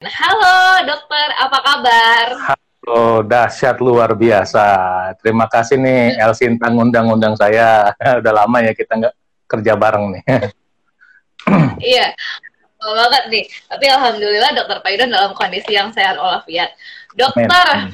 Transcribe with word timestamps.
Halo 0.00 0.80
dokter, 0.88 1.28
apa 1.36 1.58
kabar? 1.60 2.26
Halo, 2.40 3.20
dahsyat 3.20 3.84
luar 3.84 4.16
biasa. 4.16 4.64
Terima 5.20 5.44
kasih 5.44 5.76
nih 5.76 6.16
Elsinta 6.16 6.72
ngundang-undang 6.72 7.36
saya. 7.36 7.92
Udah 8.24 8.32
lama 8.32 8.64
ya 8.64 8.72
kita 8.72 8.96
nggak 8.96 9.14
kerja 9.44 9.76
bareng 9.76 10.16
nih. 10.16 10.24
iya, 11.92 12.16
lama 12.80 12.92
banget 12.96 13.24
nih. 13.28 13.44
Tapi 13.68 13.84
alhamdulillah 13.92 14.50
dokter 14.56 14.80
Paidon 14.80 15.12
dalam 15.12 15.36
kondisi 15.36 15.76
yang 15.76 15.92
sehat 15.92 16.16
walafiat. 16.16 16.72
Dokter, 17.12 17.92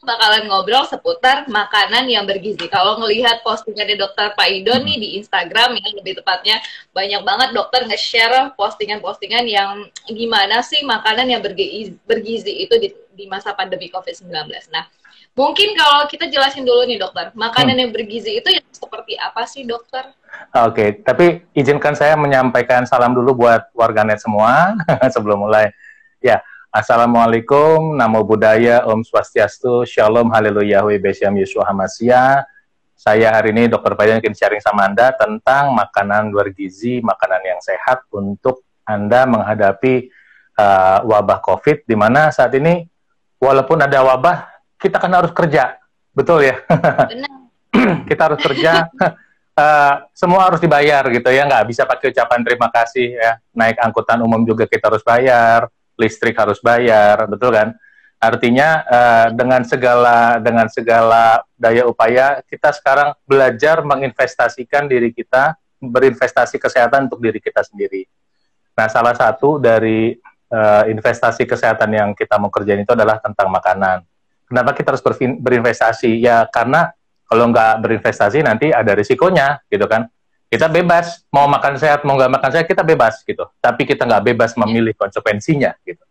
bakalan 0.00 0.48
ngobrol 0.48 0.88
seputar 0.88 1.44
makanan 1.46 2.08
yang 2.08 2.24
bergizi. 2.24 2.64
Kalau 2.72 2.96
ngelihat 3.04 3.44
postingannya 3.44 4.00
dokter 4.00 4.32
Pak 4.32 4.48
Ido 4.48 4.72
nih 4.80 4.96
di 4.96 5.08
Instagram 5.20 5.76
yang 5.76 5.92
lebih 6.00 6.24
tepatnya 6.24 6.56
banyak 6.96 7.20
banget 7.20 7.48
dokter 7.52 7.84
nge-share 7.84 8.56
postingan-postingan 8.56 9.44
yang 9.44 9.88
gimana 10.08 10.64
sih 10.64 10.80
makanan 10.88 11.28
yang 11.28 11.44
bergizi, 11.44 11.92
bergizi 12.08 12.64
itu 12.64 12.74
di, 12.80 12.88
di 13.12 13.24
masa 13.28 13.52
pandemi 13.52 13.92
COVID-19. 13.92 14.32
Nah, 14.72 14.88
mungkin 15.36 15.76
kalau 15.76 16.08
kita 16.08 16.32
jelasin 16.32 16.64
dulu 16.64 16.88
nih 16.88 16.96
dokter, 16.96 17.28
makanan 17.36 17.76
hmm. 17.76 17.82
yang 17.84 17.90
bergizi 17.92 18.40
itu 18.40 18.48
yang 18.48 18.64
seperti 18.72 19.20
apa 19.20 19.44
sih 19.44 19.68
dokter? 19.68 20.16
Oke, 20.56 20.72
okay, 20.72 20.88
tapi 21.04 21.44
izinkan 21.52 21.92
saya 21.92 22.16
menyampaikan 22.16 22.88
salam 22.88 23.12
dulu 23.12 23.44
buat 23.44 23.68
warganet 23.76 24.22
semua 24.22 24.72
sebelum 25.14 25.44
mulai. 25.44 25.68
Ya, 26.20 26.40
Assalamualaikum, 26.70 27.98
Namo 27.98 28.22
Buddhaya, 28.22 28.86
Om 28.86 29.02
Swastiastu, 29.02 29.82
Shalom, 29.82 30.30
Haleluya, 30.30 30.86
Besyam 31.02 31.34
Yeshua 31.34 31.66
Hamasya. 31.66 32.46
Saya 32.94 33.34
hari 33.34 33.50
ini 33.50 33.66
Dokter 33.66 33.98
Bayan 33.98 34.22
ingin 34.22 34.38
sharing 34.38 34.62
sama 34.62 34.86
Anda 34.86 35.10
tentang 35.18 35.74
makanan 35.74 36.30
bergizi, 36.30 37.02
makanan 37.02 37.42
yang 37.42 37.58
sehat 37.58 38.06
untuk 38.14 38.62
Anda 38.86 39.26
menghadapi 39.26 40.14
uh, 40.54 41.02
wabah 41.10 41.42
COVID, 41.42 41.90
di 41.90 41.98
mana 41.98 42.30
saat 42.30 42.54
ini 42.54 42.86
walaupun 43.42 43.82
ada 43.82 44.06
wabah, 44.06 44.46
kita 44.78 45.02
kan 45.02 45.10
harus 45.10 45.34
kerja, 45.34 45.74
betul 46.14 46.46
ya? 46.46 46.54
Benar. 46.70 47.34
kita 48.14 48.30
harus 48.30 48.38
kerja, 48.46 48.86
uh, 49.58 50.06
semua 50.22 50.46
harus 50.46 50.62
dibayar 50.62 51.02
gitu 51.10 51.34
ya, 51.34 51.50
nggak 51.50 51.66
bisa 51.66 51.82
pakai 51.82 52.14
ucapan 52.14 52.46
terima 52.46 52.70
kasih 52.70 53.18
ya. 53.18 53.42
Naik 53.58 53.74
angkutan 53.82 54.22
umum 54.22 54.46
juga 54.46 54.70
kita 54.70 54.86
harus 54.86 55.02
bayar, 55.02 55.66
listrik 56.00 56.32
harus 56.40 56.56
bayar, 56.64 57.28
betul 57.28 57.52
kan? 57.52 57.76
Artinya 58.20 58.84
uh, 58.84 59.28
dengan 59.32 59.64
segala 59.64 60.36
dengan 60.40 60.68
segala 60.68 61.40
daya 61.56 61.88
upaya 61.88 62.44
kita 62.44 62.72
sekarang 62.72 63.16
belajar 63.24 63.80
menginvestasikan 63.80 64.88
diri 64.88 65.12
kita, 65.12 65.56
berinvestasi 65.80 66.60
kesehatan 66.60 67.08
untuk 67.08 67.20
diri 67.24 67.40
kita 67.40 67.64
sendiri. 67.64 68.04
Nah, 68.76 68.88
salah 68.92 69.16
satu 69.16 69.56
dari 69.56 70.16
uh, 70.52 70.84
investasi 70.88 71.48
kesehatan 71.48 71.96
yang 71.96 72.10
kita 72.12 72.36
mau 72.36 72.52
kerjain 72.52 72.84
itu 72.84 72.92
adalah 72.92 73.16
tentang 73.20 73.48
makanan. 73.48 74.04
Kenapa 74.44 74.76
kita 74.76 74.92
harus 74.92 75.04
berinvestasi? 75.40 76.20
Ya 76.20 76.44
karena 76.52 76.92
kalau 77.24 77.48
nggak 77.48 77.80
berinvestasi 77.80 78.44
nanti 78.44 78.68
ada 78.68 78.92
risikonya, 78.92 79.64
gitu 79.72 79.88
kan? 79.88 80.04
Kita 80.50 80.66
bebas. 80.66 81.22
Mau 81.30 81.46
makan 81.46 81.78
sehat 81.78 82.02
mau 82.02 82.18
nggak 82.18 82.32
makan 82.34 82.50
sehat 82.50 82.66
kita 82.66 82.82
bebas 82.82 83.22
gitu. 83.22 83.46
Tapi 83.62 83.86
kita 83.86 84.02
nggak 84.04 84.34
bebas 84.34 84.58
memilih 84.58 84.92
konsekuensinya 84.98 85.78
gitu. 85.86 86.02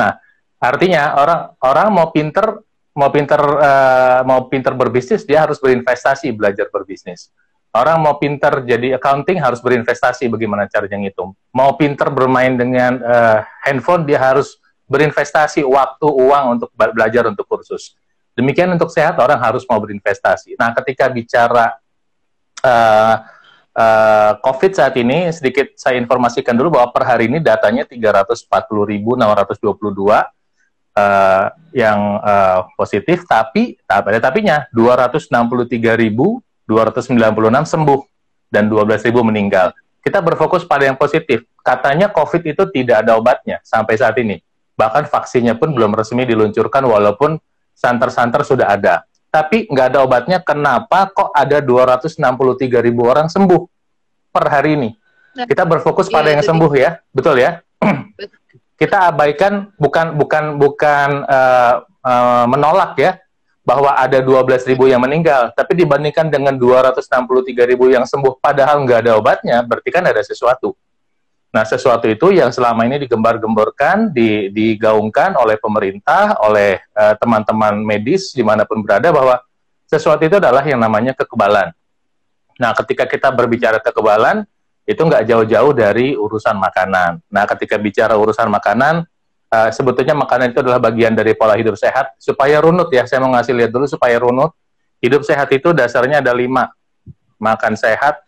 Nah 0.00 0.16
artinya 0.56 1.20
orang 1.20 1.40
orang 1.60 1.88
mau 1.92 2.08
pinter 2.08 2.64
mau 2.96 3.12
pinter 3.12 3.40
uh, 3.40 4.20
mau 4.24 4.48
pinter 4.48 4.72
berbisnis 4.72 5.28
dia 5.28 5.44
harus 5.44 5.60
berinvestasi 5.60 6.32
belajar 6.32 6.72
berbisnis. 6.72 7.28
Orang 7.72 8.04
mau 8.04 8.20
pinter 8.20 8.64
jadi 8.68 9.00
accounting 9.00 9.40
harus 9.40 9.64
berinvestasi 9.64 10.28
bagaimana 10.28 10.68
caranya 10.68 11.00
ngitung. 11.00 11.32
Mau 11.56 11.72
pinter 11.76 12.12
bermain 12.12 12.52
dengan 12.52 13.00
uh, 13.00 13.40
handphone 13.64 14.04
dia 14.04 14.20
harus 14.20 14.60
berinvestasi 14.88 15.64
waktu 15.64 16.04
uang 16.04 16.44
untuk 16.60 16.68
belajar 16.76 17.24
untuk 17.32 17.48
kursus. 17.48 17.96
Demikian 18.36 18.68
untuk 18.76 18.92
sehat 18.92 19.16
orang 19.20 19.40
harus 19.40 19.64
mau 19.64 19.80
berinvestasi. 19.80 20.56
Nah 20.60 20.76
ketika 20.76 21.08
bicara 21.08 21.72
uh, 22.60 23.16
uh, 23.76 24.32
COVID 24.40 24.72
saat 24.76 24.94
ini 25.00 25.32
sedikit 25.32 25.72
saya 25.76 25.96
informasikan 26.00 26.56
dulu 26.56 26.78
bahwa 26.80 26.92
per 26.92 27.04
hari 27.08 27.28
ini 27.28 27.40
datanya 27.40 27.84
340.622 27.88 28.48
uh, 30.96 31.46
yang 31.72 32.00
uh, 32.20 32.68
positif, 32.76 33.24
tapi 33.24 33.76
tak 33.88 34.08
ada 34.08 34.20
tapinya 34.20 34.64
263.296 34.72 36.68
sembuh 37.68 38.00
dan 38.52 38.68
12.000 38.68 39.28
meninggal. 39.28 39.72
Kita 40.02 40.18
berfokus 40.18 40.66
pada 40.66 40.82
yang 40.84 40.98
positif. 40.98 41.46
Katanya 41.62 42.10
COVID 42.10 42.42
itu 42.42 42.66
tidak 42.74 43.06
ada 43.06 43.14
obatnya 43.14 43.62
sampai 43.62 43.94
saat 43.94 44.18
ini. 44.18 44.42
Bahkan 44.74 45.06
vaksinnya 45.06 45.54
pun 45.54 45.70
belum 45.70 45.94
resmi 45.94 46.26
diluncurkan 46.26 46.82
walaupun 46.82 47.38
santer-santer 47.70 48.42
sudah 48.42 48.66
ada 48.74 49.06
tapi 49.32 49.64
nggak 49.64 49.86
ada 49.96 49.98
obatnya. 50.04 50.38
Kenapa 50.44 51.08
kok 51.08 51.32
ada 51.32 51.64
263 51.64 52.84
ribu 52.84 53.08
orang 53.08 53.32
sembuh 53.32 53.64
per 54.28 54.44
hari 54.52 54.76
ini? 54.76 54.90
Nah, 55.32 55.48
Kita 55.48 55.64
berfokus 55.64 56.12
pada 56.12 56.28
iya, 56.28 56.36
yang 56.36 56.44
sembuh 56.44 56.72
ya, 56.76 57.00
betul 57.08 57.40
ya? 57.40 57.64
Kita 58.76 59.08
abaikan 59.08 59.72
bukan 59.80 60.20
bukan 60.20 60.44
bukan 60.60 61.08
uh, 61.24 61.74
uh, 62.04 62.44
menolak 62.44 62.92
ya 63.00 63.16
bahwa 63.62 63.94
ada 63.94 64.18
12 64.18 64.68
ribu 64.74 64.90
yang 64.90 64.98
meninggal, 64.98 65.54
tapi 65.54 65.78
dibandingkan 65.78 66.26
dengan 66.26 66.58
263 66.58 66.98
ribu 67.62 67.94
yang 67.94 68.02
sembuh, 68.02 68.42
padahal 68.42 68.82
nggak 68.82 69.06
ada 69.06 69.12
obatnya, 69.14 69.62
berarti 69.62 69.88
kan 69.94 70.02
ada 70.02 70.18
sesuatu. 70.18 70.74
Nah, 71.52 71.68
sesuatu 71.68 72.08
itu 72.08 72.32
yang 72.32 72.48
selama 72.48 72.88
ini 72.88 72.96
digembar-gemborkan, 73.04 74.08
digaungkan 74.48 75.36
oleh 75.36 75.60
pemerintah, 75.60 76.40
oleh 76.40 76.80
eh, 76.80 77.14
teman-teman 77.20 77.76
uh, 77.76 77.84
medis 77.84 78.32
di 78.32 78.40
mana 78.40 78.64
pun 78.64 78.80
berada 78.80 79.12
bahwa 79.12 79.36
sesuatu 79.84 80.24
itu 80.24 80.40
adalah 80.40 80.64
yang 80.64 80.80
namanya 80.80 81.12
kekebalan. 81.12 81.68
Nah, 82.56 82.72
ketika 82.72 83.04
kita 83.04 83.28
berbicara 83.28 83.84
kekebalan, 83.84 84.48
itu 84.88 84.96
nggak 84.96 85.28
jauh-jauh 85.28 85.72
dari 85.76 86.16
urusan 86.16 86.56
makanan. 86.56 87.20
Nah, 87.28 87.44
ketika 87.44 87.76
bicara 87.76 88.16
urusan 88.16 88.48
makanan, 88.48 89.04
uh, 89.52 89.68
sebetulnya 89.68 90.16
makanan 90.16 90.56
itu 90.56 90.64
adalah 90.64 90.80
bagian 90.80 91.12
dari 91.12 91.36
pola 91.36 91.52
hidup 91.52 91.76
sehat. 91.76 92.16
Supaya 92.16 92.64
runut 92.64 92.88
ya, 92.88 93.04
saya 93.04 93.20
mau 93.20 93.28
ngasih 93.36 93.52
lihat 93.52 93.70
dulu 93.76 93.84
supaya 93.84 94.16
runut. 94.16 94.56
Hidup 95.04 95.20
sehat 95.20 95.52
itu 95.52 95.76
dasarnya 95.76 96.24
ada 96.24 96.32
lima. 96.32 96.72
Makan 97.36 97.76
sehat, 97.76 98.24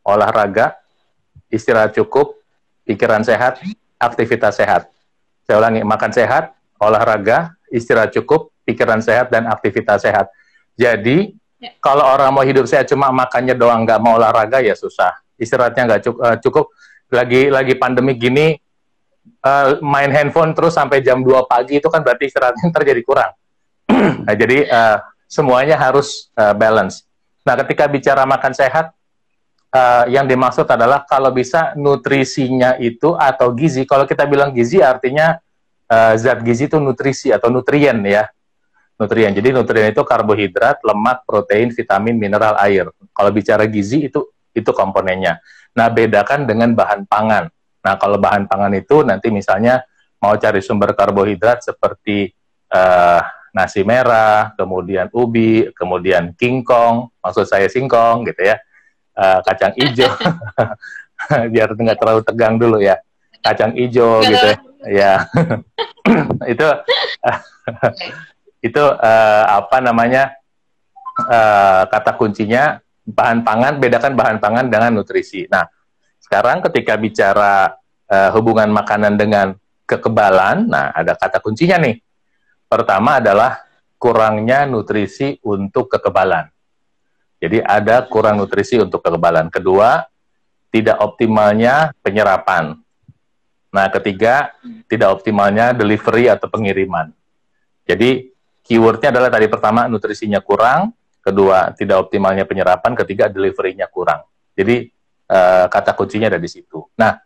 olahraga, 0.00 0.80
istirahat 1.52 1.92
cukup, 1.92 2.43
pikiran 2.84 3.24
sehat, 3.24 3.60
aktivitas 3.98 4.60
sehat. 4.60 4.88
Saya 5.44 5.60
ulangi, 5.60 5.84
makan 5.84 6.12
sehat, 6.12 6.56
olahraga, 6.80 7.52
istirahat 7.68 8.12
cukup, 8.16 8.52
pikiran 8.64 9.00
sehat, 9.00 9.28
dan 9.28 9.48
aktivitas 9.48 10.04
sehat. 10.04 10.28
Jadi, 10.76 11.36
ya. 11.60 11.72
kalau 11.80 12.04
orang 12.04 12.32
mau 12.32 12.44
hidup 12.44 12.64
sehat 12.64 12.88
cuma 12.88 13.12
makannya 13.12 13.52
doang, 13.56 13.84
nggak 13.84 14.00
mau 14.00 14.16
olahraga, 14.16 14.60
ya 14.64 14.72
susah. 14.72 15.12
Istirahatnya 15.36 15.82
nggak 15.84 16.02
cukup, 16.06 16.20
uh, 16.20 16.28
eh, 16.32 16.36
cukup. 16.40 16.66
Lagi 17.12 17.42
lagi 17.52 17.74
pandemi 17.76 18.16
gini, 18.16 18.56
uh, 19.44 19.78
main 19.84 20.08
handphone 20.08 20.56
terus 20.56 20.74
sampai 20.74 21.04
jam 21.04 21.20
2 21.20 21.44
pagi 21.44 21.78
itu 21.78 21.88
kan 21.92 22.00
berarti 22.00 22.32
istirahatnya 22.32 22.72
terjadi 22.72 23.00
kurang. 23.04 23.32
nah, 24.26 24.34
jadi 24.34 24.64
uh, 24.68 24.98
semuanya 25.28 25.76
harus 25.76 26.32
uh, 26.40 26.56
balance. 26.56 27.04
Nah, 27.44 27.54
ketika 27.60 27.84
bicara 27.84 28.24
makan 28.24 28.56
sehat, 28.56 28.96
uh, 29.74 30.04
yang 30.06 30.24
dimaksud 30.30 30.64
adalah 30.70 31.02
kalau 31.04 31.34
bisa 31.34 31.74
nutrisinya 31.74 32.78
itu 32.78 33.18
atau 33.18 33.50
gizi. 33.52 33.82
Kalau 33.82 34.06
kita 34.06 34.24
bilang 34.30 34.54
gizi 34.54 34.78
artinya 34.78 35.34
uh, 35.90 36.14
zat 36.14 36.40
gizi 36.46 36.70
itu 36.70 36.78
nutrisi 36.78 37.34
atau 37.34 37.50
nutrien 37.50 37.98
ya. 38.06 38.30
Nutrien. 38.94 39.34
Jadi 39.34 39.50
nutrien 39.50 39.90
itu 39.90 40.06
karbohidrat, 40.06 40.78
lemak, 40.86 41.26
protein, 41.26 41.74
vitamin, 41.74 42.14
mineral, 42.14 42.54
air. 42.62 42.86
Kalau 43.10 43.30
bicara 43.34 43.66
gizi 43.66 44.06
itu 44.06 44.22
itu 44.54 44.70
komponennya. 44.70 45.42
Nah, 45.74 45.90
bedakan 45.90 46.46
dengan 46.46 46.70
bahan 46.78 47.10
pangan. 47.10 47.50
Nah, 47.82 47.94
kalau 47.98 48.22
bahan 48.22 48.46
pangan 48.46 48.70
itu 48.78 49.02
nanti 49.02 49.34
misalnya 49.34 49.82
mau 50.22 50.38
cari 50.38 50.62
sumber 50.62 50.94
karbohidrat 50.94 51.66
seperti 51.66 52.30
uh, 52.70 53.18
nasi 53.50 53.82
merah, 53.82 54.54
kemudian 54.54 55.10
ubi, 55.10 55.74
kemudian 55.74 56.30
kingkong, 56.38 57.10
maksud 57.18 57.50
saya 57.50 57.66
singkong 57.66 58.30
gitu 58.30 58.54
ya 58.54 58.56
uh, 59.14 59.40
kacang 59.42 59.72
hijau. 59.78 60.10
Biar 61.52 61.68
nggak 61.72 61.98
terlalu 61.98 62.20
tegang 62.26 62.54
dulu 62.58 62.78
ya. 62.82 62.98
Kacang 63.40 63.72
hijau 63.76 64.24
gitu 64.24 64.46
ya, 64.52 64.56
ya. 64.88 65.14
itu 66.52 66.66
itu 68.68 68.82
uh, 68.82 69.44
apa 69.60 69.78
namanya 69.80 70.32
uh, 71.28 71.84
kata 71.88 72.16
kuncinya 72.16 72.80
bahan 73.04 73.44
pangan 73.44 73.76
bedakan 73.80 74.16
bahan 74.16 74.38
pangan 74.40 74.66
dengan 74.68 74.96
nutrisi. 74.96 75.44
Nah 75.48 75.68
sekarang 76.20 76.64
ketika 76.70 76.96
bicara 76.96 77.76
uh, 78.08 78.30
hubungan 78.32 78.72
makanan 78.72 79.20
dengan 79.20 79.52
kekebalan 79.84 80.68
nah 80.68 80.90
ada 80.96 81.12
kata 81.16 81.40
kuncinya 81.40 81.76
nih. 81.84 82.00
Pertama 82.64 83.20
adalah 83.20 83.60
kurangnya 84.00 84.64
nutrisi 84.64 85.36
untuk 85.44 85.92
kekebalan 85.92 86.53
jadi 87.44 87.60
ada 87.60 88.00
kurang 88.08 88.40
nutrisi 88.40 88.80
untuk 88.80 89.04
kekebalan. 89.04 89.52
Kedua, 89.52 90.00
tidak 90.72 90.96
optimalnya 90.96 91.92
penyerapan. 92.00 92.72
Nah, 93.68 93.86
ketiga, 93.92 94.56
tidak 94.88 95.20
optimalnya 95.20 95.76
delivery 95.76 96.32
atau 96.32 96.48
pengiriman. 96.48 97.12
Jadi, 97.84 98.32
keywordnya 98.64 99.12
adalah 99.12 99.28
tadi 99.28 99.44
pertama, 99.52 99.84
nutrisinya 99.92 100.40
kurang, 100.40 100.96
kedua, 101.20 101.68
tidak 101.76 102.08
optimalnya 102.08 102.48
penyerapan, 102.48 102.96
ketiga, 102.96 103.28
deliverynya 103.28 103.92
kurang. 103.92 104.24
Jadi, 104.56 104.88
uh, 105.28 105.68
kata 105.68 105.92
kuncinya 105.92 106.32
ada 106.32 106.40
di 106.40 106.48
situ. 106.48 106.80
Nah, 106.96 107.20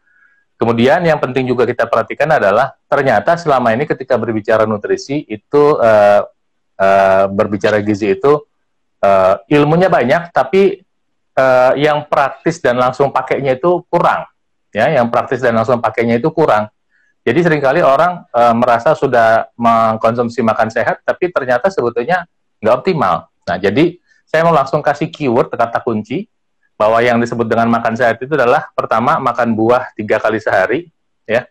kemudian 0.58 0.98
yang 1.06 1.22
penting 1.22 1.46
juga 1.46 1.62
kita 1.62 1.86
perhatikan 1.86 2.26
adalah, 2.26 2.74
ternyata 2.90 3.38
selama 3.38 3.70
ini 3.70 3.86
ketika 3.86 4.18
berbicara 4.18 4.66
nutrisi, 4.66 5.22
itu 5.30 5.78
uh, 5.78 6.26
uh, 6.74 7.24
berbicara 7.30 7.78
gizi 7.86 8.18
itu, 8.18 8.47
uh, 9.02 9.40
ilmunya 9.50 9.90
banyak, 9.92 10.32
tapi 10.34 10.82
uh, 11.38 11.72
yang 11.78 12.06
praktis 12.06 12.58
dan 12.58 12.78
langsung 12.78 13.10
pakainya 13.14 13.58
itu 13.58 13.82
kurang 13.88 14.26
ya 14.72 14.92
yang 14.92 15.08
praktis 15.08 15.40
dan 15.40 15.56
langsung 15.56 15.80
pakainya 15.80 16.20
itu 16.20 16.28
kurang. 16.32 16.68
Jadi 17.24 17.44
sering 17.44 17.60
kali 17.60 17.84
orang 17.84 18.24
e, 18.32 18.42
merasa 18.56 18.96
sudah 18.96 19.52
mengkonsumsi 19.52 20.40
makan 20.40 20.72
sehat, 20.72 21.04
tapi 21.04 21.28
ternyata 21.28 21.68
sebetulnya 21.68 22.24
nggak 22.62 22.74
optimal. 22.80 23.28
Nah, 23.44 23.56
jadi 23.60 24.00
saya 24.24 24.44
mau 24.48 24.54
langsung 24.54 24.80
kasih 24.80 25.12
keyword 25.12 25.52
kata 25.52 25.80
kunci 25.84 26.28
bahwa 26.78 27.02
yang 27.04 27.20
disebut 27.20 27.44
dengan 27.44 27.68
makan 27.68 27.98
sehat 27.98 28.16
itu 28.22 28.32
adalah 28.32 28.70
pertama 28.72 29.20
makan 29.20 29.52
buah 29.52 29.92
tiga 29.92 30.16
kali 30.22 30.40
sehari, 30.40 30.88
ya. 31.28 31.44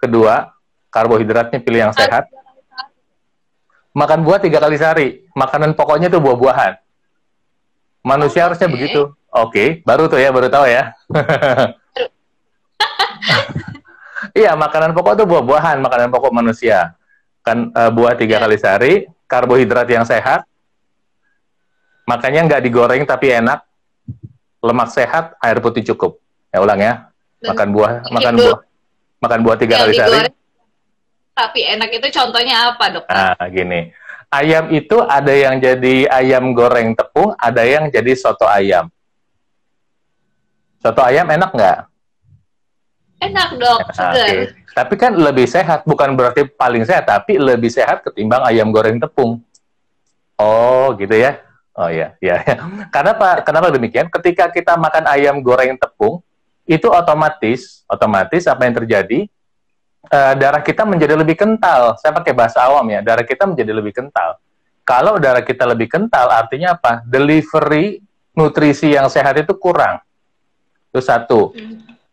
Kedua 0.00 0.48
karbohidratnya 0.88 1.60
pilih 1.60 1.90
yang 1.90 1.94
sehat. 1.94 2.30
Makan 3.92 4.22
buah 4.22 4.38
tiga 4.38 4.62
kali 4.62 4.78
sehari, 4.78 5.08
makanan 5.34 5.74
pokoknya 5.74 6.08
itu 6.08 6.22
buah-buahan. 6.22 6.78
Manusia 8.08 8.48
harusnya 8.48 8.72
begitu. 8.72 9.12
Oke, 9.28 9.52
okay. 9.52 9.68
baru 9.84 10.08
tuh 10.08 10.16
ya, 10.16 10.32
baru 10.32 10.48
tahu 10.48 10.64
ya. 10.64 10.96
iya, 14.40 14.56
makanan 14.56 14.96
pokok 14.96 15.20
itu 15.20 15.24
buah-buahan, 15.28 15.84
makanan 15.84 16.08
pokok 16.08 16.32
manusia. 16.32 16.96
Kan 17.44 17.68
uh, 17.76 17.92
buah 17.92 18.16
tiga 18.16 18.40
yeah. 18.40 18.48
kali 18.48 18.56
sehari, 18.56 18.92
karbohidrat 19.28 19.84
yang 19.92 20.08
sehat, 20.08 20.48
makanya 22.08 22.48
nggak 22.48 22.64
digoreng 22.64 23.04
tapi 23.04 23.36
enak, 23.36 23.68
lemak 24.64 24.88
sehat, 24.96 25.36
air 25.44 25.60
putih 25.60 25.84
cukup. 25.92 26.16
Ya 26.48 26.64
ulang 26.64 26.80
ya, 26.80 27.12
makan 27.44 27.68
buah, 27.68 28.08
makan 28.08 28.32
itu, 28.32 28.42
buah, 28.48 28.58
makan 29.20 29.40
buah 29.44 29.56
tiga 29.60 29.84
kali 29.84 29.92
sehari. 29.92 30.32
Tapi 31.36 31.60
enak 31.68 31.92
itu 31.92 32.08
contohnya 32.16 32.72
apa 32.72 32.84
dok? 32.96 33.04
Ah, 33.12 33.36
gini. 33.52 33.92
Ayam 34.28 34.68
itu 34.76 35.00
ada 35.08 35.32
yang 35.32 35.56
jadi 35.56 36.04
ayam 36.12 36.52
goreng 36.52 36.92
tepung, 36.92 37.32
ada 37.40 37.64
yang 37.64 37.88
jadi 37.88 38.12
soto 38.12 38.44
ayam. 38.44 38.92
Soto 40.84 41.00
ayam 41.00 41.24
enak 41.32 41.50
nggak? 41.56 41.78
Enak 43.24 43.48
dok, 43.56 43.80
segar. 43.96 44.14
Okay. 44.14 44.36
Tapi 44.76 44.94
kan 44.94 45.16
lebih 45.16 45.48
sehat, 45.48 45.82
bukan 45.88 46.14
berarti 46.14 46.44
paling 46.44 46.84
sehat, 46.84 47.08
tapi 47.08 47.40
lebih 47.40 47.72
sehat 47.72 48.04
ketimbang 48.04 48.44
ayam 48.44 48.68
goreng 48.70 49.00
tepung. 49.00 49.42
Oh, 50.38 50.94
gitu 50.94 51.18
ya? 51.18 51.40
Oh 51.74 51.88
ya, 51.90 52.14
ya. 52.22 52.44
Kenapa? 52.94 53.42
Kenapa 53.42 53.74
demikian? 53.74 54.06
Ketika 54.12 54.52
kita 54.52 54.76
makan 54.78 55.08
ayam 55.10 55.40
goreng 55.42 55.74
tepung, 55.80 56.22
itu 56.68 56.86
otomatis, 56.92 57.82
otomatis 57.88 58.44
apa 58.44 58.68
yang 58.68 58.76
terjadi? 58.76 59.30
Uh, 60.08 60.32
darah 60.40 60.64
kita 60.64 60.88
menjadi 60.88 61.20
lebih 61.20 61.36
kental. 61.36 62.00
Saya 62.00 62.16
pakai 62.16 62.32
bahasa 62.32 62.64
awam 62.64 62.88
ya, 62.88 63.04
darah 63.04 63.28
kita 63.28 63.44
menjadi 63.44 63.76
lebih 63.76 63.92
kental. 63.92 64.40
Kalau 64.80 65.20
darah 65.20 65.44
kita 65.44 65.68
lebih 65.68 65.84
kental, 65.84 66.32
artinya 66.32 66.72
apa? 66.72 67.04
Delivery 67.04 68.00
nutrisi 68.32 68.96
yang 68.96 69.12
sehat 69.12 69.36
itu 69.36 69.52
kurang. 69.60 70.00
Itu 70.88 71.04
satu. 71.04 71.52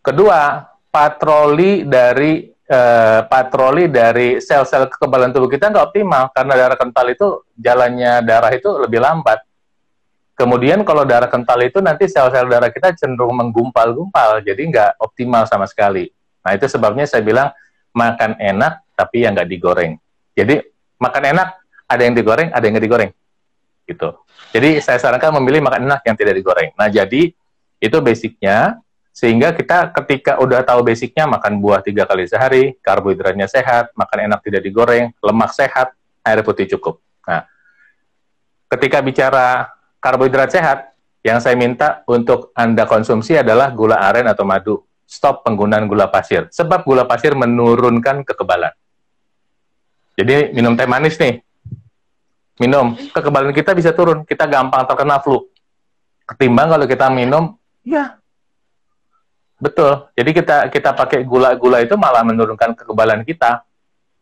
Kedua, 0.04 0.60
patroli 0.92 1.88
dari 1.88 2.52
uh, 2.68 3.24
patroli 3.32 3.88
dari 3.88 4.44
sel-sel 4.44 4.92
kekebalan 4.92 5.32
tubuh 5.32 5.48
kita 5.48 5.72
nggak 5.72 5.96
optimal 5.96 6.36
karena 6.36 6.54
darah 6.60 6.76
kental 6.76 7.08
itu 7.08 7.28
jalannya 7.56 8.28
darah 8.28 8.52
itu 8.52 8.76
lebih 8.76 9.00
lambat. 9.00 9.40
Kemudian 10.36 10.84
kalau 10.84 11.08
darah 11.08 11.32
kental 11.32 11.64
itu 11.64 11.80
nanti 11.80 12.12
sel-sel 12.12 12.52
darah 12.52 12.68
kita 12.68 12.92
cenderung 13.00 13.40
menggumpal-gumpal, 13.40 14.44
jadi 14.44 14.62
nggak 14.68 14.92
optimal 15.00 15.48
sama 15.48 15.64
sekali. 15.64 16.12
Nah 16.44 16.60
itu 16.60 16.68
sebabnya 16.68 17.08
saya 17.08 17.24
bilang 17.24 17.56
makan 17.96 18.36
enak 18.36 18.84
tapi 18.94 19.24
yang 19.24 19.34
nggak 19.34 19.48
digoreng. 19.48 19.96
Jadi 20.36 20.60
makan 21.00 21.24
enak 21.32 21.48
ada 21.88 22.02
yang 22.04 22.14
digoreng, 22.14 22.52
ada 22.52 22.64
yang 22.68 22.76
nggak 22.76 22.86
digoreng, 22.86 23.12
gitu. 23.88 24.10
Jadi 24.52 24.84
saya 24.84 25.00
sarankan 25.00 25.32
memilih 25.40 25.64
makan 25.64 25.88
enak 25.88 26.02
yang 26.04 26.16
tidak 26.20 26.36
digoreng. 26.36 26.76
Nah 26.76 26.92
jadi 26.92 27.32
itu 27.80 27.98
basicnya 28.04 28.80
sehingga 29.16 29.56
kita 29.56 29.96
ketika 29.96 30.44
udah 30.44 30.60
tahu 30.68 30.84
basicnya 30.84 31.24
makan 31.24 31.64
buah 31.64 31.80
tiga 31.80 32.04
kali 32.04 32.28
sehari, 32.28 32.76
karbohidratnya 32.84 33.48
sehat, 33.48 33.96
makan 33.96 34.28
enak 34.28 34.44
tidak 34.44 34.60
digoreng, 34.60 35.16
lemak 35.24 35.56
sehat, 35.56 35.96
air 36.20 36.44
putih 36.44 36.68
cukup. 36.76 37.00
Nah, 37.24 37.48
ketika 38.76 39.00
bicara 39.00 39.72
karbohidrat 40.04 40.52
sehat, 40.52 40.92
yang 41.26 41.42
saya 41.42 41.58
minta 41.58 42.06
untuk 42.06 42.54
Anda 42.54 42.86
konsumsi 42.86 43.34
adalah 43.34 43.74
gula 43.74 43.98
aren 43.98 44.30
atau 44.30 44.46
madu. 44.46 44.85
Stop 45.06 45.46
penggunaan 45.46 45.86
gula 45.86 46.10
pasir. 46.10 46.50
Sebab 46.50 46.82
gula 46.86 47.06
pasir 47.06 47.38
menurunkan 47.38 48.26
kekebalan. 48.26 48.74
Jadi 50.18 50.52
minum 50.52 50.74
teh 50.74 50.90
manis 50.90 51.16
nih. 51.22 51.40
Minum, 52.58 52.98
kekebalan 53.14 53.54
kita 53.54 53.78
bisa 53.78 53.94
turun. 53.94 54.26
Kita 54.26 54.50
gampang 54.50 54.88
terkena 54.90 55.22
flu. 55.22 55.46
Ketimbang 56.26 56.74
kalau 56.74 56.90
kita 56.90 57.12
minum, 57.14 57.54
ya 57.86 58.18
Betul. 59.56 60.12
Jadi 60.14 60.32
kita 60.36 60.68
kita 60.68 60.92
pakai 60.92 61.24
gula-gula 61.24 61.80
itu 61.80 61.96
malah 61.96 62.22
menurunkan 62.28 62.76
kekebalan 62.76 63.24
kita. 63.24 63.64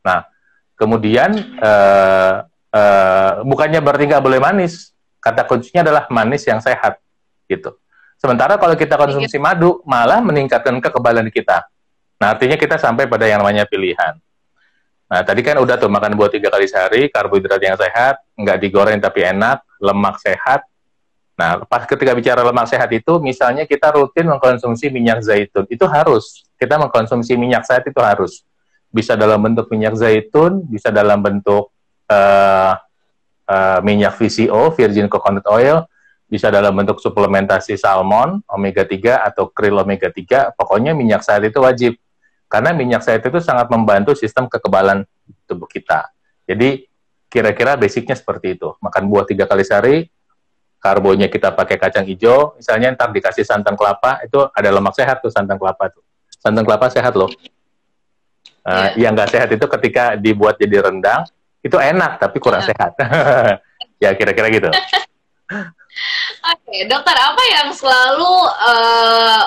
Nah, 0.06 0.29
kemudian 0.77 1.33
uh, 1.57 2.45
uh, 2.69 3.31
bukannya 3.41 3.81
berarti 3.81 4.13
nggak 4.13 4.24
boleh 4.24 4.39
manis. 4.39 4.94
Kata 5.18 5.47
kuncinya 5.47 5.88
adalah 5.88 6.03
manis 6.12 6.44
yang 6.45 6.59
sehat, 6.59 7.00
gitu. 7.47 7.79
Sementara 8.19 8.56
kalau 8.56 8.75
kita 8.77 8.95
konsumsi 8.95 9.36
madu 9.38 9.83
malah 9.83 10.24
meningkatkan 10.24 10.80
kekebalan 10.80 11.27
kita. 11.30 11.65
Nah, 12.18 12.38
artinya 12.38 12.56
kita 12.56 12.80
sampai 12.80 13.10
pada 13.10 13.27
yang 13.27 13.44
namanya 13.44 13.68
pilihan. 13.68 14.15
Nah, 15.12 15.21
tadi 15.21 15.44
kan 15.44 15.60
udah 15.60 15.75
tuh 15.75 15.92
makan 15.92 16.15
buah 16.15 16.31
tiga 16.31 16.48
kali 16.48 16.65
sehari, 16.65 17.12
karbohidrat 17.12 17.60
yang 17.60 17.75
sehat, 17.75 18.24
nggak 18.39 18.57
digoreng 18.63 18.98
tapi 19.04 19.27
enak, 19.27 19.62
lemak 19.83 20.18
sehat, 20.24 20.63
Nah, 21.33 21.65
pas 21.65 21.89
ketika 21.89 22.13
bicara 22.13 22.45
lemak 22.45 22.69
sehat 22.69 22.89
itu, 22.94 23.18
misalnya 23.18 23.65
kita 23.65 23.89
rutin 23.89 24.30
mengkonsumsi 24.30 24.94
minyak 24.94 25.25
zaitun, 25.25 25.65
itu 25.65 25.86
harus. 25.89 26.45
Kita 26.62 26.77
mengkonsumsi 26.77 27.33
minyak 27.33 27.65
sehat 27.65 27.89
itu 27.89 27.98
harus. 27.98 28.45
Bisa 28.94 29.18
dalam 29.18 29.42
bentuk 29.42 29.65
minyak 29.74 29.98
zaitun, 29.98 30.62
bisa 30.69 30.94
dalam 30.94 31.25
bentuk 31.25 31.74
uh, 32.05 32.77
uh, 33.50 33.79
minyak 33.82 34.13
VCO, 34.13 34.70
virgin 34.77 35.10
coconut 35.10 35.46
oil, 35.50 35.89
bisa 36.33 36.49
dalam 36.49 36.73
bentuk 36.73 36.97
suplementasi 36.97 37.77
salmon, 37.77 38.41
omega 38.49 38.81
3 38.81 39.21
atau 39.21 39.53
krill 39.53 39.77
omega 39.77 40.09
3, 40.09 40.57
pokoknya 40.57 40.97
minyak 40.97 41.21
sehat 41.21 41.45
itu 41.45 41.61
wajib. 41.61 41.93
Karena 42.49 42.73
minyak 42.73 43.05
sehat 43.05 43.21
itu 43.21 43.37
sangat 43.37 43.69
membantu 43.69 44.17
sistem 44.17 44.49
kekebalan 44.49 45.05
tubuh 45.45 45.69
kita. 45.69 46.09
Jadi, 46.49 46.89
kira-kira 47.29 47.77
basicnya 47.77 48.17
seperti 48.17 48.57
itu. 48.57 48.73
Makan 48.81 49.05
buah 49.05 49.29
tiga 49.29 49.45
kali 49.45 49.61
sehari, 49.61 50.09
karbonya 50.81 51.29
kita 51.29 51.53
pakai 51.53 51.77
kacang 51.77 52.09
hijau, 52.09 52.57
misalnya 52.57 52.97
ntar 52.97 53.13
dikasih 53.13 53.45
santan 53.45 53.77
kelapa, 53.77 54.25
itu 54.25 54.41
ada 54.49 54.69
lemak 54.73 54.97
sehat 54.97 55.21
tuh 55.21 55.29
santan 55.29 55.61
kelapa 55.61 55.93
tuh. 55.93 56.01
Santan 56.33 56.65
kelapa 56.65 56.89
sehat 56.89 57.13
loh. 57.13 57.29
Uh, 58.65 58.89
yeah. 58.97 59.05
Yang 59.05 59.11
nggak 59.21 59.29
sehat 59.29 59.49
itu 59.53 59.65
ketika 59.69 60.17
dibuat 60.17 60.57
jadi 60.57 60.81
rendang, 60.81 61.29
itu 61.61 61.77
enak 61.77 62.17
tapi 62.17 62.41
kurang 62.41 62.65
yeah. 62.65 62.73
sehat. 62.73 62.91
ya 64.03 64.09
kira-kira 64.17 64.49
gitu. 64.49 64.69
Oke, 66.43 66.59
okay, 66.65 66.81
dokter 66.89 67.13
apa 67.13 67.43
yang 67.53 67.69
selalu 67.71 68.33
uh, 68.50 69.43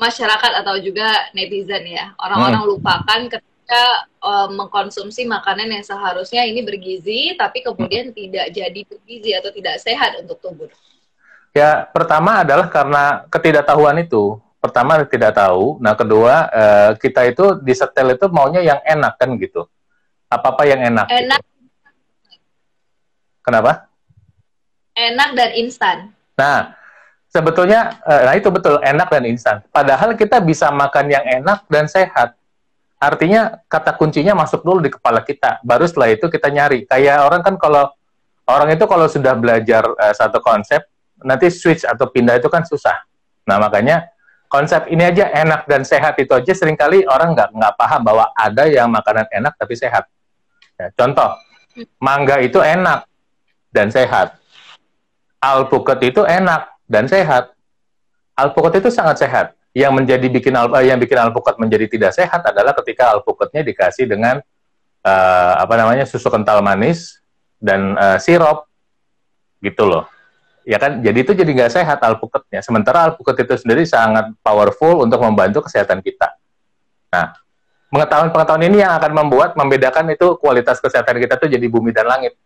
masyarakat 0.00 0.52
atau 0.64 0.80
juga 0.80 1.28
netizen 1.36 1.84
ya 1.84 2.16
orang-orang 2.16 2.64
hmm. 2.64 2.70
lupakan 2.72 3.20
ketika 3.28 3.84
uh, 4.24 4.48
mengkonsumsi 4.48 5.28
makanan 5.28 5.68
yang 5.68 5.84
seharusnya 5.84 6.48
ini 6.48 6.64
bergizi, 6.64 7.36
tapi 7.36 7.60
kemudian 7.60 8.10
hmm. 8.10 8.16
tidak 8.16 8.46
jadi 8.50 8.80
bergizi 8.88 9.30
atau 9.36 9.50
tidak 9.52 9.76
sehat 9.78 10.16
untuk 10.24 10.40
tubuh? 10.40 10.70
Ya, 11.52 11.84
pertama 11.90 12.40
adalah 12.40 12.70
karena 12.70 13.26
ketidaktahuan 13.28 14.00
itu. 14.00 14.40
Pertama 14.60 15.00
tidak 15.08 15.40
tahu, 15.40 15.80
nah 15.80 15.96
kedua 15.96 16.52
uh, 16.52 16.90
kita 17.00 17.24
itu 17.24 17.56
di 17.64 17.72
setel 17.72 18.12
itu 18.12 18.28
maunya 18.28 18.60
yang 18.60 18.80
enak 18.84 19.16
kan 19.16 19.32
gitu. 19.40 19.64
Apa-apa 20.28 20.68
yang 20.68 20.84
enak. 20.84 21.08
Gitu. 21.08 21.16
Enak. 21.24 21.40
Gitu. 21.40 22.36
Kenapa? 23.40 23.89
Enak 25.00 25.32
dan 25.32 25.50
instan. 25.56 25.96
Nah, 26.36 26.76
sebetulnya, 27.32 27.96
uh, 28.04 28.28
nah 28.28 28.34
itu 28.36 28.52
betul 28.52 28.76
enak 28.84 29.08
dan 29.08 29.24
instan. 29.24 29.56
Padahal 29.72 30.12
kita 30.12 30.44
bisa 30.44 30.68
makan 30.68 31.08
yang 31.08 31.24
enak 31.24 31.64
dan 31.72 31.88
sehat 31.88 32.36
Artinya 33.00 33.64
kata 33.64 33.96
kuncinya 33.96 34.36
masuk 34.36 34.60
dulu 34.60 34.84
di 34.84 34.92
kepala 34.92 35.24
kita, 35.24 35.56
baru 35.64 35.88
setelah 35.88 36.12
itu 36.12 36.28
kita 36.28 36.52
nyari. 36.52 36.84
Kayak 36.84 37.24
orang 37.24 37.40
kan 37.40 37.56
kalau 37.56 37.88
orang 38.44 38.76
itu 38.76 38.84
kalau 38.84 39.08
sudah 39.08 39.32
belajar 39.40 39.88
uh, 39.88 40.12
satu 40.12 40.36
konsep, 40.44 40.84
nanti 41.24 41.48
switch 41.48 41.88
atau 41.88 42.12
pindah 42.12 42.36
itu 42.36 42.52
kan 42.52 42.60
susah. 42.60 43.00
Nah 43.48 43.56
makanya 43.56 44.04
konsep 44.52 44.84
ini 44.92 45.08
aja 45.08 45.32
enak 45.32 45.64
dan 45.64 45.80
sehat 45.80 46.20
itu 46.20 46.28
aja 46.36 46.52
sering 46.52 46.76
kali 46.76 47.08
orang 47.08 47.32
nggak 47.32 47.56
nggak 47.56 47.72
paham 47.80 48.04
bahwa 48.04 48.28
ada 48.36 48.68
yang 48.68 48.92
makanan 48.92 49.24
enak 49.32 49.56
tapi 49.56 49.72
sehat. 49.80 50.04
Ya, 50.76 50.92
contoh, 50.92 51.40
mangga 52.04 52.36
itu 52.44 52.60
enak 52.60 53.08
dan 53.72 53.88
sehat. 53.88 54.36
Alpukat 55.40 55.98
itu 56.04 56.20
enak 56.20 56.68
dan 56.84 57.08
sehat. 57.08 57.56
Alpukat 58.36 58.84
itu 58.84 58.92
sangat 58.92 59.16
sehat. 59.24 59.46
Yang 59.72 59.92
menjadi 60.02 60.26
bikin 60.28 60.52
al 60.52 60.68
yang 60.84 61.00
bikin 61.00 61.16
alpukat 61.16 61.56
menjadi 61.56 61.86
tidak 61.88 62.12
sehat 62.12 62.44
adalah 62.44 62.76
ketika 62.82 63.16
alpukatnya 63.16 63.64
dikasih 63.64 64.04
dengan 64.04 64.42
uh, 65.06 65.54
apa 65.56 65.74
namanya 65.80 66.04
susu 66.04 66.28
kental 66.28 66.60
manis 66.60 67.24
dan 67.56 67.96
uh, 67.96 68.20
sirup. 68.20 68.68
Gitu 69.64 69.80
loh. 69.88 70.04
Ya 70.68 70.76
kan? 70.76 71.00
Jadi 71.00 71.18
itu 71.24 71.32
jadi 71.32 71.48
nggak 71.48 71.72
sehat 71.72 71.98
alpukatnya. 72.04 72.60
Sementara 72.60 73.08
alpukat 73.08 73.40
itu 73.40 73.56
sendiri 73.64 73.88
sangat 73.88 74.28
powerful 74.44 75.00
untuk 75.08 75.24
membantu 75.24 75.64
kesehatan 75.64 76.04
kita. 76.04 76.36
Nah 77.16 77.32
pengetahuan-pengetahuan 77.90 78.64
ini 78.70 78.84
yang 78.84 78.92
akan 78.96 79.12
membuat 79.12 79.58
membedakan 79.58 80.12
itu 80.14 80.38
kualitas 80.38 80.78
kesehatan 80.78 81.18
kita 81.18 81.40
tuh 81.40 81.50
jadi 81.50 81.66
bumi 81.66 81.90
dan 81.90 82.06
langit 82.06 82.38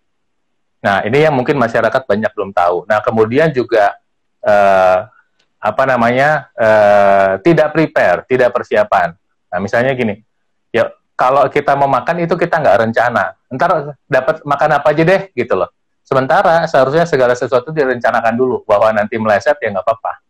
nah 0.84 1.00
ini 1.00 1.24
yang 1.24 1.32
mungkin 1.32 1.56
masyarakat 1.56 2.04
banyak 2.04 2.28
belum 2.36 2.52
tahu 2.52 2.84
nah 2.84 3.00
kemudian 3.00 3.48
juga 3.48 3.96
uh, 4.44 5.08
apa 5.56 5.82
namanya 5.88 6.52
uh, 6.52 7.40
tidak 7.40 7.72
prepare 7.72 8.28
tidak 8.28 8.52
persiapan 8.52 9.16
nah 9.48 9.58
misalnya 9.64 9.96
gini 9.96 10.20
ya 10.68 10.92
kalau 11.16 11.48
kita 11.48 11.72
mau 11.72 11.88
makan 11.88 12.28
itu 12.28 12.36
kita 12.36 12.60
nggak 12.60 12.76
rencana 12.84 13.32
ntar 13.48 13.96
dapat 14.04 14.44
makan 14.44 14.70
apa 14.76 14.86
aja 14.92 15.02
deh 15.08 15.22
gitu 15.32 15.56
loh 15.56 15.72
Sementara 16.04 16.68
seharusnya 16.68 17.08
segala 17.08 17.32
sesuatu 17.32 17.72
direncanakan 17.72 18.36
dulu 18.36 18.60
bahwa 18.68 18.92
nanti 18.92 19.16
meleset 19.16 19.56
ya 19.56 19.72
nggak 19.72 19.88
apa-apa. 19.88 20.20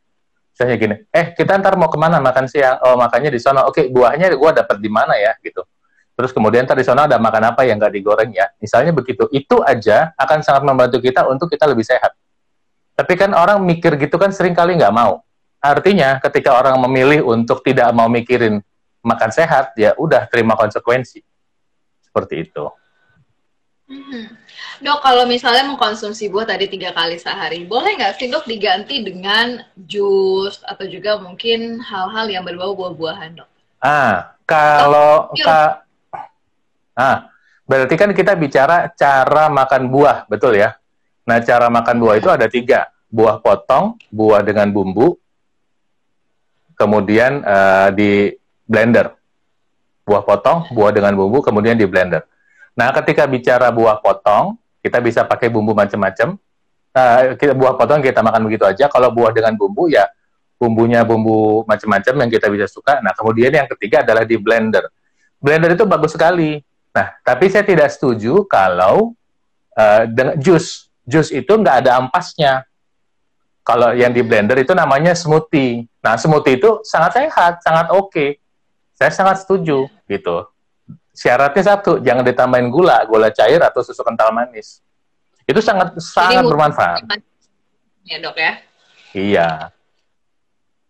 Misalnya 0.54 0.76
gini, 0.78 0.96
eh 1.10 1.34
kita 1.34 1.58
ntar 1.58 1.74
mau 1.74 1.90
ke 1.90 1.98
mana 1.98 2.22
makan 2.22 2.46
siang? 2.46 2.78
Oh 2.86 2.94
makannya 2.94 3.34
di 3.34 3.42
sana. 3.42 3.66
Oke 3.66 3.90
buahnya 3.90 4.30
gue 4.30 4.50
dapat 4.54 4.78
di 4.78 4.86
mana 4.86 5.18
ya 5.18 5.34
gitu. 5.42 5.66
Terus 6.14 6.30
kemudian 6.30 6.62
sana 6.86 7.10
ada 7.10 7.18
makan 7.18 7.50
apa 7.50 7.66
yang 7.66 7.82
nggak 7.82 7.94
digoreng 7.94 8.30
ya. 8.30 8.46
Misalnya 8.62 8.94
begitu. 8.94 9.26
Itu 9.34 9.66
aja 9.66 10.14
akan 10.14 10.46
sangat 10.46 10.62
membantu 10.62 11.02
kita 11.02 11.26
untuk 11.26 11.50
kita 11.50 11.66
lebih 11.66 11.82
sehat. 11.82 12.14
Tapi 12.94 13.18
kan 13.18 13.34
orang 13.34 13.58
mikir 13.58 13.98
gitu 13.98 14.14
kan 14.14 14.30
sering 14.30 14.54
kali 14.54 14.78
nggak 14.78 14.94
mau. 14.94 15.26
Artinya 15.58 16.22
ketika 16.22 16.54
orang 16.54 16.78
memilih 16.86 17.26
untuk 17.26 17.66
tidak 17.66 17.90
mau 17.90 18.06
mikirin 18.06 18.62
makan 19.02 19.30
sehat, 19.34 19.74
ya 19.74 19.92
udah 19.98 20.30
terima 20.30 20.54
konsekuensi. 20.54 21.18
Seperti 21.98 22.46
itu. 22.46 22.64
Hmm. 23.84 24.32
Dok, 24.80 25.04
kalau 25.04 25.28
misalnya 25.28 25.68
mengkonsumsi 25.68 26.32
buah 26.32 26.48
tadi 26.48 26.72
tiga 26.72 26.96
kali 26.96 27.20
sehari, 27.20 27.68
boleh 27.68 28.00
nggak 28.00 28.16
sih 28.16 28.32
dok 28.32 28.48
diganti 28.48 29.04
dengan 29.04 29.60
jus 29.76 30.64
atau 30.64 30.88
juga 30.88 31.20
mungkin 31.20 31.84
hal-hal 31.84 32.26
yang 32.32 32.48
berbau 32.48 32.72
buah-buahan 32.72 33.44
dok? 33.44 33.48
Ah, 33.84 34.32
kalau 34.48 35.28
ka, 35.36 35.83
ah, 36.94 37.30
berarti 37.68 37.94
kan 37.94 38.10
kita 38.10 38.34
bicara 38.34 38.90
cara 38.94 39.50
makan 39.50 39.90
buah, 39.90 40.26
betul 40.26 40.56
ya? 40.58 40.78
Nah, 41.24 41.40
cara 41.40 41.72
makan 41.72 41.96
buah 42.00 42.14
itu 42.20 42.28
ada 42.28 42.46
tiga, 42.48 42.90
buah 43.08 43.40
potong, 43.40 43.96
buah 44.12 44.44
dengan 44.44 44.68
bumbu, 44.68 45.16
kemudian 46.76 47.40
uh, 47.44 47.88
di 47.94 48.34
blender. 48.68 49.16
Buah 50.04 50.20
potong, 50.20 50.68
buah 50.68 50.92
dengan 50.92 51.16
bumbu, 51.16 51.40
kemudian 51.40 51.80
di 51.80 51.88
blender. 51.88 52.28
Nah, 52.76 52.92
ketika 52.92 53.24
bicara 53.24 53.72
buah 53.72 54.04
potong, 54.04 54.60
kita 54.84 55.00
bisa 55.00 55.24
pakai 55.24 55.48
bumbu 55.48 55.72
macam-macam. 55.72 56.36
Uh, 56.94 57.34
kita 57.40 57.56
buah 57.56 57.74
potong 57.80 58.04
kita 58.04 58.20
makan 58.20 58.44
begitu 58.44 58.68
aja. 58.68 58.86
Kalau 58.92 59.08
buah 59.08 59.32
dengan 59.32 59.56
bumbu 59.56 59.88
ya 59.88 60.04
bumbunya 60.64 61.02
bumbu 61.02 61.66
macam-macam 61.66 62.14
yang 62.24 62.30
kita 62.30 62.46
bisa 62.48 62.66
suka. 62.70 63.02
Nah, 63.02 63.12
kemudian 63.12 63.52
yang 63.52 63.68
ketiga 63.76 64.00
adalah 64.00 64.24
di 64.24 64.38
blender. 64.38 64.88
Blender 65.36 65.76
itu 65.76 65.84
bagus 65.84 66.14
sekali. 66.14 66.62
Nah, 66.94 67.06
tapi 67.26 67.50
saya 67.50 67.66
tidak 67.66 67.90
setuju 67.90 68.46
kalau 68.46 69.18
uh, 69.74 70.06
dengan 70.06 70.38
jus. 70.38 70.88
Jus 71.04 71.28
itu 71.34 71.50
nggak 71.50 71.84
ada 71.84 72.00
ampasnya. 72.00 72.64
Kalau 73.64 73.92
yang 73.92 74.12
di 74.14 74.22
blender 74.22 74.60
itu 74.60 74.72
namanya 74.72 75.12
smoothie. 75.12 75.84
Nah, 76.00 76.16
smoothie 76.16 76.56
itu 76.56 76.80
sangat 76.86 77.18
sehat, 77.20 77.60
sangat 77.60 77.90
oke. 77.92 78.08
Okay. 78.12 78.28
Saya 78.94 79.10
sangat 79.10 79.42
setuju 79.42 79.90
gitu 80.06 80.46
syaratnya 81.14 81.62
satu, 81.62 82.02
jangan 82.02 82.26
ditambahin 82.26 82.68
gula, 82.68 83.06
gula 83.06 83.30
cair 83.30 83.62
atau 83.62 83.80
susu 83.80 84.02
kental 84.02 84.34
manis. 84.34 84.82
Itu 85.46 85.62
sangat 85.62 85.94
sangat 86.02 86.42
bermanfaat. 86.42 87.06
Ya 88.04 88.18
dok 88.20 88.36
ya. 88.36 88.52
Iya. 89.14 89.48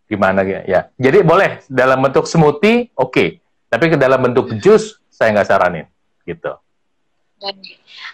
Gimana 0.09 0.41
ya? 0.43 0.61
ya. 0.65 0.81
Jadi 0.97 1.21
boleh 1.23 1.61
dalam 1.69 2.01
bentuk 2.01 2.25
smoothie, 2.25 2.91
oke. 2.97 3.13
Okay. 3.13 3.29
Tapi 3.69 3.93
ke 3.93 3.97
dalam 4.01 4.19
bentuk 4.25 4.51
jus 4.65 4.99
saya 5.13 5.31
nggak 5.37 5.47
saranin, 5.47 5.87
gitu. 6.25 6.53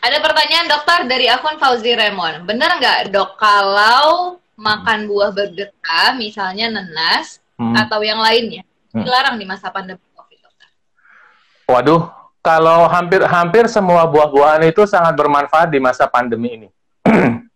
Ada 0.03 0.19
pertanyaan 0.19 0.67
dokter 0.67 0.99
dari 1.07 1.31
akun 1.31 1.57
Fauzi 1.63 1.95
Remon. 1.95 2.43
Benar 2.45 2.83
nggak 2.83 3.15
dok 3.15 3.39
kalau 3.39 4.37
makan 4.59 5.07
buah 5.07 5.31
bergetah, 5.33 6.19
misalnya 6.19 6.69
nenas 6.69 7.39
hmm. 7.57 7.75
atau 7.79 8.03
yang 8.05 8.21
lainnya, 8.21 8.67
hmm. 8.93 9.07
dilarang 9.07 9.39
di 9.41 9.47
masa 9.49 9.73
pandemi? 9.73 10.03
Waduh, 11.71 12.11
kalau 12.43 12.91
hampir-hampir 12.91 13.71
semua 13.71 14.03
buah-buahan 14.11 14.67
itu 14.67 14.83
sangat 14.91 15.15
bermanfaat 15.15 15.71
di 15.71 15.79
masa 15.79 16.11
pandemi 16.11 16.59
ini. 16.59 16.69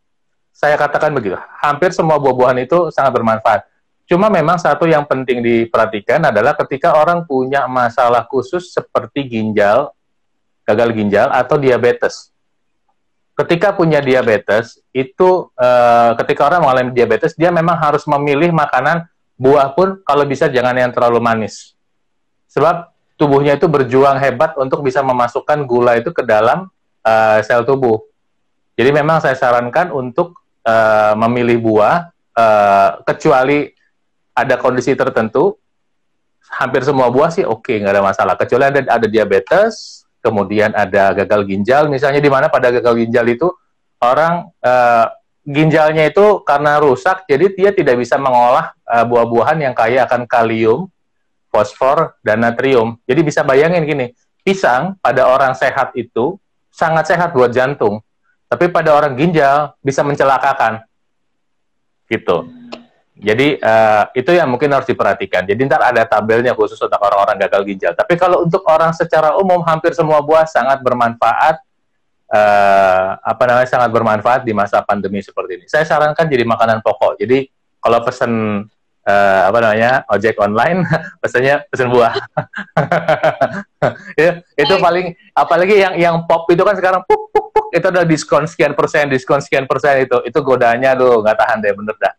Saya 0.61 0.78
katakan 0.78 1.11
begitu, 1.11 1.34
hampir 1.58 1.90
semua 1.90 2.14
buah-buahan 2.23 2.62
itu 2.62 2.94
sangat 2.94 3.11
bermanfaat. 3.11 3.66
Cuma 4.06 4.30
memang 4.30 4.54
satu 4.54 4.87
yang 4.87 5.02
penting 5.02 5.42
diperhatikan 5.42 6.30
adalah 6.30 6.54
ketika 6.54 6.94
orang 6.94 7.26
punya 7.26 7.66
masalah 7.66 8.23
khusus 8.30 8.70
seperti 8.70 9.26
ginjal, 9.26 9.90
gagal 10.64 10.88
ginjal 10.97 11.28
atau 11.30 11.61
diabetes. 11.61 12.33
Ketika 13.35 13.75
punya 13.75 13.99
diabetes, 13.99 14.78
itu 14.94 15.50
eh, 15.59 16.11
ketika 16.23 16.47
orang 16.49 16.64
mengalami 16.64 16.94
diabetes, 16.94 17.35
dia 17.35 17.50
memang 17.50 17.75
harus 17.76 18.06
memilih 18.06 18.54
makanan 18.54 19.11
buah 19.35 19.75
pun 19.75 19.99
kalau 20.06 20.23
bisa 20.23 20.47
jangan 20.47 20.75
yang 20.78 20.94
terlalu 20.94 21.18
manis. 21.18 21.75
Sebab 22.54 22.94
tubuhnya 23.18 23.59
itu 23.59 23.66
berjuang 23.66 24.23
hebat 24.23 24.54
untuk 24.54 24.87
bisa 24.87 25.02
memasukkan 25.02 25.66
gula 25.66 25.99
itu 25.99 26.14
ke 26.14 26.23
dalam 26.23 26.71
uh, 27.02 27.38
sel 27.42 27.66
tubuh. 27.66 27.99
Jadi 28.78 28.90
memang 28.94 29.18
saya 29.18 29.35
sarankan 29.35 29.90
untuk 29.90 30.38
uh, 30.66 31.14
memilih 31.18 31.62
buah 31.62 32.11
kecuali 33.06 33.71
ada 34.35 34.59
kondisi 34.59 34.90
tertentu. 34.99 35.54
Hampir 36.50 36.83
semua 36.83 37.06
buah 37.11 37.30
sih 37.30 37.47
oke, 37.47 37.62
okay, 37.66 37.78
nggak 37.78 37.94
ada 37.94 38.02
masalah. 38.02 38.35
Kecuali 38.35 38.71
ada 38.71 38.80
ada 38.83 39.06
diabetes, 39.06 40.03
kemudian 40.25 40.73
ada 40.73 41.12
gagal 41.12 41.45
ginjal, 41.45 41.93
misalnya 41.93 42.25
di 42.25 42.33
mana 42.33 42.49
pada 42.49 42.73
gagal 42.73 43.04
ginjal 43.04 43.28
itu 43.28 43.52
orang 44.00 44.49
uh, 44.64 45.12
ginjalnya 45.45 46.09
itu 46.09 46.40
karena 46.49 46.81
rusak, 46.81 47.28
jadi 47.28 47.52
dia 47.52 47.71
tidak 47.76 48.00
bisa 48.00 48.16
mengolah 48.16 48.73
uh, 48.88 49.04
buah-buahan 49.04 49.61
yang 49.61 49.76
kaya 49.76 50.09
akan 50.09 50.25
kalium 50.25 50.88
fosfor, 51.54 52.19
dan 52.26 52.43
natrium. 52.43 52.99
Jadi 53.07 53.21
bisa 53.23 53.47
bayangin 53.47 53.87
gini, 53.87 54.11
pisang 54.43 54.99
pada 54.99 55.31
orang 55.31 55.54
sehat 55.54 55.95
itu 55.95 56.35
sangat 56.75 57.14
sehat 57.14 57.31
buat 57.31 57.54
jantung, 57.54 58.02
tapi 58.50 58.66
pada 58.75 58.90
orang 58.90 59.14
ginjal 59.14 59.78
bisa 59.78 60.02
mencelakakan. 60.02 60.83
Gitu. 62.11 62.50
Jadi 63.14 63.62
uh, 63.62 64.11
itu 64.11 64.35
yang 64.35 64.50
mungkin 64.50 64.75
harus 64.75 64.90
diperhatikan. 64.90 65.47
Jadi 65.47 65.61
ntar 65.71 65.87
ada 65.87 66.02
tabelnya 66.02 66.50
khusus 66.50 66.78
untuk 66.83 66.99
orang-orang 66.99 67.38
gagal 67.47 67.62
ginjal. 67.62 67.92
Tapi 67.94 68.18
kalau 68.18 68.42
untuk 68.42 68.66
orang 68.66 68.90
secara 68.90 69.38
umum 69.38 69.62
hampir 69.62 69.94
semua 69.94 70.18
buah 70.18 70.47
sangat 70.47 70.83
bermanfaat. 70.83 71.62
Uh, 72.25 73.14
apa 73.21 73.47
namanya 73.47 73.68
sangat 73.68 73.94
bermanfaat 73.94 74.42
di 74.42 74.50
masa 74.50 74.83
pandemi 74.83 75.23
seperti 75.23 75.62
ini. 75.62 75.64
Saya 75.71 75.87
sarankan 75.87 76.26
jadi 76.26 76.42
makanan 76.42 76.83
pokok. 76.83 77.21
Jadi 77.23 77.47
kalau 77.78 78.02
pesan 78.02 78.33
uh, 79.04 79.40
apa 79.49 79.59
namanya 79.61 79.92
ojek 80.11 80.37
online 80.40 80.83
pesannya 81.23 81.62
pesan 81.68 81.92
buah 81.92 82.14
ya, 84.21 84.40
itu 84.56 84.75
paling 84.80 85.12
apalagi 85.37 85.75
yang 85.78 85.94
yang 85.97 86.16
pop 86.25 86.49
itu 86.49 86.64
kan 86.64 86.75
sekarang 86.75 87.04
puk 87.04 87.30
puk 87.30 87.52
puk 87.52 87.66
itu 87.76 87.87
ada 87.87 88.02
diskon 88.09 88.49
sekian 88.49 88.73
persen 88.73 89.12
diskon 89.12 89.40
sekian 89.44 89.68
persen 89.68 90.09
itu 90.09 90.16
itu 90.25 90.38
godanya 90.40 90.97
tuh 90.97 91.21
nggak 91.21 91.37
tahan 91.37 91.61
deh 91.61 91.73
bener 91.76 91.97
dah 92.00 92.12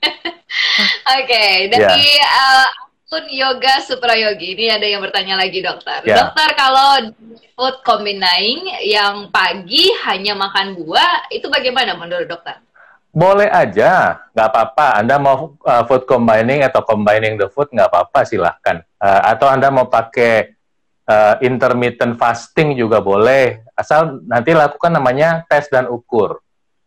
okay, 1.20 1.70
dari 1.72 2.04
yeah. 2.18 2.64
uh, 2.64 2.68
akun 3.06 3.26
Yoga 3.30 3.78
Suprayogi 3.86 4.58
ini 4.58 4.66
ada 4.66 4.82
yang 4.82 4.98
bertanya 4.98 5.38
lagi 5.38 5.62
dokter 5.62 6.02
yeah. 6.02 6.26
dokter 6.26 6.48
kalau 6.58 7.14
food 7.54 7.76
combining 7.86 8.66
yang 8.82 9.30
pagi 9.30 9.94
hanya 10.10 10.34
makan 10.34 10.74
buah 10.74 11.30
itu 11.30 11.46
bagaimana 11.46 11.94
menurut 11.94 12.26
dokter 12.26 12.58
boleh 13.16 13.48
aja, 13.48 14.20
nggak 14.36 14.48
apa-apa. 14.52 15.00
Anda 15.00 15.16
mau 15.16 15.56
uh, 15.64 15.82
food 15.88 16.04
combining 16.04 16.60
atau 16.68 16.84
combining 16.84 17.40
the 17.40 17.48
food 17.48 17.72
nggak 17.72 17.88
apa-apa 17.88 18.28
silahkan. 18.28 18.84
Uh, 19.00 19.32
atau 19.32 19.48
Anda 19.48 19.72
mau 19.72 19.88
pakai 19.88 20.52
uh, 21.08 21.40
intermittent 21.40 22.20
fasting 22.20 22.76
juga 22.76 23.00
boleh. 23.00 23.64
Asal 23.72 24.20
nanti 24.28 24.52
lakukan 24.52 24.92
namanya 24.92 25.48
tes 25.48 25.64
dan 25.72 25.88
ukur. 25.88 26.44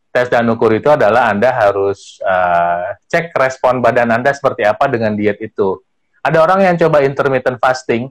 Tes 0.09 0.27
dan 0.27 0.49
ukur 0.49 0.73
itu 0.73 0.89
adalah 0.89 1.29
Anda 1.29 1.53
harus 1.53 2.17
uh, 2.25 2.97
cek 3.05 3.29
respon 3.37 3.77
badan 3.77 4.09
Anda 4.09 4.33
seperti 4.33 4.65
apa 4.65 4.89
dengan 4.89 5.13
diet 5.13 5.37
itu. 5.37 5.79
Ada 6.25 6.41
orang 6.41 6.65
yang 6.65 6.75
coba 6.75 7.05
intermittent 7.05 7.61
fasting, 7.61 8.09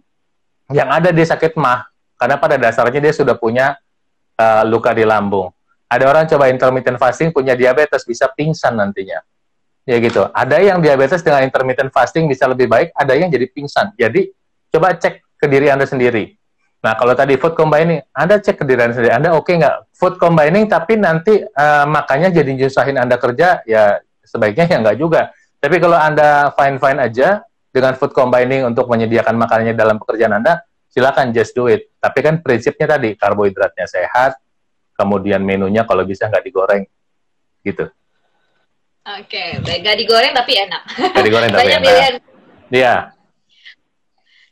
yang 0.71 0.89
ada 0.89 1.11
dia 1.11 1.27
sakit 1.27 1.59
mah, 1.59 1.91
karena 2.15 2.39
pada 2.39 2.57
dasarnya 2.57 3.03
dia 3.03 3.13
sudah 3.13 3.35
punya 3.35 3.75
uh, 4.39 4.63
luka 4.65 4.95
di 4.95 5.03
lambung. 5.03 5.51
Ada 5.91 6.05
orang 6.07 6.25
coba 6.31 6.47
intermittent 6.49 6.97
fasting 7.03 7.35
punya 7.35 7.59
diabetes, 7.59 8.07
bisa 8.07 8.31
pingsan 8.31 8.79
nantinya. 8.79 9.19
Ya 9.89 9.99
gitu. 9.99 10.29
Ada 10.31 10.61
yang 10.61 10.79
diabetes 10.85 11.25
dengan 11.25 11.43
intermittent 11.43 11.91
fasting 11.91 12.31
bisa 12.31 12.47
lebih 12.47 12.71
baik, 12.71 12.95
ada 12.95 13.17
yang 13.19 13.33
jadi 13.33 13.49
pingsan. 13.51 13.97
Jadi 13.99 14.31
coba 14.71 14.95
cek 14.95 15.19
ke 15.35 15.47
diri 15.51 15.73
Anda 15.73 15.89
sendiri. 15.89 16.38
Nah, 16.79 16.95
kalau 16.95 17.11
tadi 17.19 17.35
food 17.35 17.59
combining, 17.59 17.99
Anda 18.15 18.39
cek 18.39 18.63
ke 18.63 18.65
diri 18.65 18.87
Anda 18.87 18.95
sendiri. 18.95 19.15
Anda 19.15 19.29
oke 19.35 19.51
okay 19.51 19.55
nggak 19.59 19.77
food 19.99 20.15
combining, 20.15 20.71
tapi 20.71 20.95
nanti 20.95 21.43
uh, 21.43 21.85
makanya 21.91 22.31
jadi 22.31 22.55
nyusahin 22.55 22.95
Anda 22.95 23.19
kerja, 23.19 23.67
ya 23.67 23.99
sebaiknya 24.23 24.71
ya 24.71 24.79
nggak 24.79 24.99
juga. 24.99 25.35
Tapi 25.59 25.77
kalau 25.83 25.99
Anda 25.99 26.55
fine-fine 26.55 27.03
aja 27.03 27.43
dengan 27.75 27.99
food 27.99 28.15
combining 28.15 28.63
untuk 28.63 28.87
menyediakan 28.87 29.35
makanannya 29.35 29.75
dalam 29.75 29.99
pekerjaan 29.99 30.39
Anda, 30.39 30.63
silakan 30.87 31.35
just 31.35 31.51
do 31.59 31.67
it. 31.67 31.91
Tapi 31.99 32.19
kan 32.23 32.35
prinsipnya 32.47 32.95
tadi, 32.95 33.19
karbohidratnya 33.19 33.91
sehat, 33.91 34.39
kemudian 34.95 35.43
menunya 35.43 35.83
kalau 35.83 36.07
bisa 36.07 36.31
nggak 36.31 36.47
digoreng, 36.47 36.87
gitu. 37.67 37.91
Oke, 39.19 39.59
okay, 39.59 39.83
nggak 39.83 39.97
digoreng 39.99 40.31
tapi 40.31 40.53
enak. 40.63 40.83
Nggak 40.95 41.27
digoreng 41.27 41.51
tapi 41.51 41.71
enak. 41.83 42.23
Iya. 42.71 42.95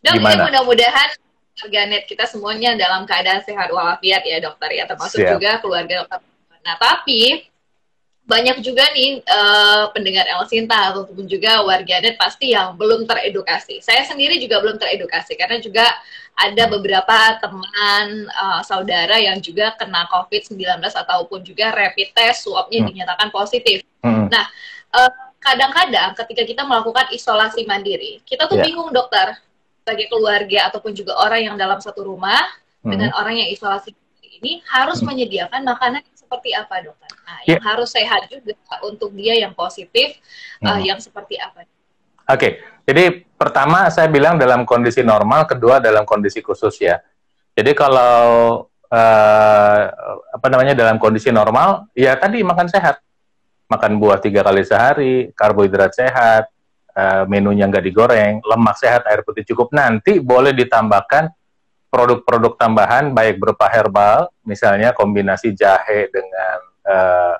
Dok, 0.02 0.14
ya 0.18 0.42
mudah-mudahan 0.42 1.08
warganet 1.56 2.04
kita 2.04 2.28
semuanya 2.28 2.76
dalam 2.76 3.08
keadaan 3.08 3.40
sehat 3.40 3.72
walafiat 3.72 4.22
ya 4.28 4.38
dokter 4.44 4.76
ya 4.76 4.84
termasuk 4.84 5.24
Siap. 5.24 5.40
juga 5.40 5.50
keluarga 5.64 6.04
dokter. 6.04 6.20
Nah 6.60 6.76
tapi 6.76 7.48
banyak 8.26 8.58
juga 8.58 8.82
nih 8.90 9.22
uh, 9.22 9.86
pendengar 9.94 10.26
El 10.26 10.42
Sinta 10.50 10.90
ataupun 10.90 11.30
juga 11.30 11.62
warganet 11.62 12.18
pasti 12.18 12.52
yang 12.52 12.74
belum 12.74 13.06
teredukasi. 13.06 13.78
Saya 13.78 14.02
sendiri 14.02 14.42
juga 14.42 14.58
belum 14.58 14.82
teredukasi 14.82 15.38
karena 15.38 15.62
juga 15.62 15.86
ada 16.36 16.68
beberapa 16.68 17.16
teman 17.38 18.26
uh, 18.34 18.60
saudara 18.66 19.16
yang 19.16 19.38
juga 19.38 19.72
kena 19.78 20.10
COVID-19 20.10 20.58
ataupun 20.84 21.40
juga 21.46 21.70
rapid 21.72 22.12
test 22.12 22.44
swabnya 22.44 22.84
hmm. 22.84 22.88
dinyatakan 22.92 23.30
positif. 23.30 23.86
Hmm. 24.02 24.26
Nah, 24.28 24.44
kadang 24.90 25.06
eh, 25.06 25.12
kadang-kadang 25.40 26.10
ketika 26.18 26.42
kita 26.44 26.62
melakukan 26.66 27.06
isolasi 27.14 27.62
mandiri, 27.64 28.20
kita 28.26 28.50
tuh 28.50 28.58
yeah. 28.58 28.66
bingung 28.66 28.90
dokter 28.90 29.38
sebagai 29.86 30.10
keluarga 30.10 30.66
ataupun 30.66 30.90
juga 30.98 31.14
orang 31.14 31.46
yang 31.46 31.54
dalam 31.54 31.78
satu 31.78 32.02
rumah 32.02 32.42
hmm. 32.82 32.90
dengan 32.90 33.14
orang 33.14 33.38
yang 33.38 33.54
isolasi 33.54 33.94
ini 34.42 34.58
harus 34.66 34.98
hmm. 34.98 35.14
menyediakan 35.14 35.62
makanan 35.62 36.02
yang 36.02 36.18
seperti 36.18 36.50
apa 36.58 36.82
dokter? 36.82 37.06
Nah, 37.22 37.38
yeah. 37.46 37.54
yang 37.54 37.62
harus 37.62 37.94
sehat 37.94 38.26
juga 38.26 38.58
untuk 38.82 39.14
dia 39.14 39.38
yang 39.38 39.54
positif 39.54 40.18
uh, 40.58 40.74
hmm. 40.74 40.74
uh, 40.74 40.80
yang 40.82 40.98
seperti 40.98 41.38
apa? 41.38 41.62
Oke, 41.62 41.70
okay. 42.26 42.52
jadi 42.82 43.22
pertama 43.38 43.86
saya 43.94 44.10
bilang 44.10 44.34
dalam 44.34 44.66
kondisi 44.66 45.06
normal, 45.06 45.46
kedua 45.46 45.78
dalam 45.78 46.02
kondisi 46.02 46.42
khusus 46.42 46.74
ya. 46.82 46.98
Jadi 47.54 47.70
kalau 47.70 48.66
uh, 48.90 49.80
apa 50.34 50.46
namanya 50.50 50.74
dalam 50.74 50.98
kondisi 50.98 51.30
normal, 51.30 51.86
ya 51.94 52.18
tadi 52.18 52.42
makan 52.42 52.66
sehat, 52.66 52.98
makan 53.70 54.02
buah 54.02 54.18
tiga 54.18 54.42
kali 54.42 54.66
sehari, 54.66 55.30
karbohidrat 55.30 55.94
sehat, 55.94 56.50
uh, 56.96 57.22
menunya 57.28 57.68
nggak 57.68 57.84
digoreng, 57.84 58.40
lemak 58.40 58.76
sehat, 58.80 59.04
air 59.04 59.20
putih 59.22 59.44
cukup. 59.44 59.70
Nanti 59.76 60.18
boleh 60.18 60.56
ditambahkan 60.56 61.28
produk-produk 61.92 62.56
tambahan 62.58 63.12
baik 63.12 63.38
berupa 63.38 63.68
herbal, 63.70 64.32
misalnya 64.42 64.96
kombinasi 64.96 65.52
jahe 65.54 66.08
dengan 66.10 66.58
uh, 66.88 67.34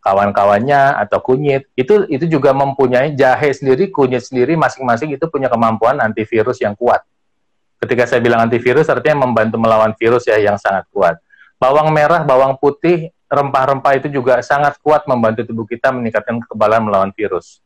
kawan-kawannya 0.00 0.96
atau 1.06 1.20
kunyit. 1.20 1.68
Itu 1.76 2.08
itu 2.08 2.24
juga 2.30 2.56
mempunyai 2.56 3.12
jahe 3.12 3.52
sendiri, 3.52 3.92
kunyit 3.92 4.24
sendiri 4.24 4.56
masing-masing 4.56 5.12
itu 5.12 5.26
punya 5.28 5.52
kemampuan 5.52 6.00
antivirus 6.00 6.62
yang 6.62 6.72
kuat. 6.78 7.04
Ketika 7.80 8.04
saya 8.04 8.20
bilang 8.20 8.44
antivirus 8.44 8.88
artinya 8.92 9.24
membantu 9.24 9.56
melawan 9.56 9.92
virus 9.96 10.28
ya 10.28 10.36
yang 10.36 10.60
sangat 10.60 10.84
kuat. 10.92 11.16
Bawang 11.60 11.92
merah, 11.92 12.24
bawang 12.24 12.56
putih, 12.56 13.12
rempah-rempah 13.28 13.92
itu 14.00 14.08
juga 14.08 14.40
sangat 14.40 14.80
kuat 14.80 15.04
membantu 15.04 15.44
tubuh 15.44 15.68
kita 15.68 15.92
meningkatkan 15.92 16.40
kekebalan 16.44 16.88
melawan 16.88 17.12
virus. 17.12 17.60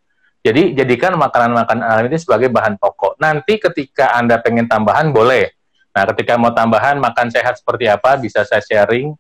Jadi 0.45 0.77
jadikan 0.77 1.17
makanan-makanan 1.17 1.89
alami 1.89 2.13
ini 2.13 2.21
sebagai 2.21 2.53
bahan 2.53 2.77
pokok. 2.77 3.17
Nanti 3.17 3.57
ketika 3.57 4.13
Anda 4.13 4.37
pengen 4.37 4.69
tambahan 4.69 5.09
boleh. 5.09 5.49
Nah, 5.97 6.05
ketika 6.13 6.37
mau 6.37 6.53
tambahan 6.53 7.01
makan 7.01 7.33
sehat 7.33 7.57
seperti 7.57 7.89
apa 7.89 8.21
bisa 8.21 8.45
saya 8.45 8.61
sharing 8.61 9.17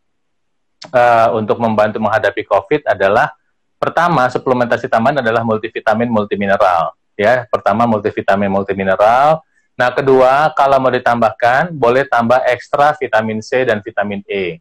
uh, 0.92 1.28
untuk 1.32 1.56
membantu 1.64 1.96
menghadapi 1.96 2.44
COVID 2.44 2.84
adalah 2.84 3.32
pertama 3.80 4.28
suplementasi 4.28 4.84
tambahan 4.84 5.24
adalah 5.24 5.40
multivitamin 5.48 6.12
multimineral 6.12 6.92
ya. 7.16 7.48
Pertama 7.48 7.88
multivitamin 7.88 8.52
multimineral. 8.52 9.40
Nah, 9.80 9.88
kedua 9.96 10.52
kalau 10.52 10.76
mau 10.76 10.92
ditambahkan 10.92 11.72
boleh 11.72 12.04
tambah 12.04 12.44
ekstra 12.52 12.92
vitamin 13.00 13.40
C 13.40 13.64
dan 13.64 13.80
vitamin 13.80 14.20
E. 14.28 14.60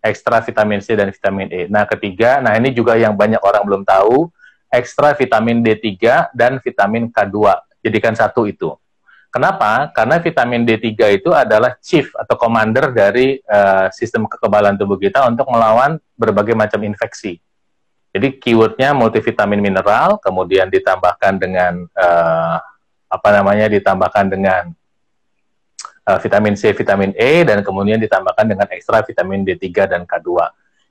Ekstra 0.00 0.40
vitamin 0.40 0.80
C 0.80 0.96
dan 0.96 1.12
vitamin 1.12 1.52
E. 1.52 1.60
Nah, 1.68 1.84
ketiga, 1.84 2.40
nah 2.40 2.56
ini 2.56 2.72
juga 2.72 2.96
yang 2.96 3.12
banyak 3.12 3.44
orang 3.44 3.62
belum 3.66 3.82
tahu, 3.84 4.32
ekstra 4.68 5.16
vitamin 5.16 5.64
D3 5.64 6.30
dan 6.36 6.60
vitamin 6.60 7.08
K2. 7.08 7.36
Jadikan 7.84 8.12
satu 8.12 8.44
itu. 8.44 8.76
Kenapa? 9.28 9.92
Karena 9.92 10.16
vitamin 10.16 10.64
D3 10.64 11.20
itu 11.20 11.30
adalah 11.36 11.76
chief 11.84 12.16
atau 12.16 12.34
commander 12.40 12.90
dari 12.96 13.36
uh, 13.44 13.92
sistem 13.92 14.24
kekebalan 14.24 14.80
tubuh 14.80 14.96
kita 14.96 15.28
untuk 15.28 15.52
melawan 15.52 16.00
berbagai 16.16 16.56
macam 16.56 16.80
infeksi. 16.82 17.36
Jadi 18.08 18.40
keywordnya 18.40 18.96
multivitamin 18.96 19.60
mineral, 19.60 20.16
kemudian 20.18 20.72
ditambahkan 20.72 21.36
dengan 21.36 21.84
uh, 21.92 22.56
apa 23.06 23.28
namanya? 23.30 23.68
Ditambahkan 23.68 24.32
dengan 24.32 24.72
uh, 26.08 26.18
vitamin 26.18 26.56
C, 26.56 26.72
vitamin 26.72 27.12
E, 27.12 27.44
dan 27.44 27.60
kemudian 27.60 28.00
ditambahkan 28.00 28.48
dengan 28.48 28.66
ekstra 28.72 29.04
vitamin 29.04 29.44
D3 29.44 29.68
dan 29.86 30.02
K2. 30.08 30.28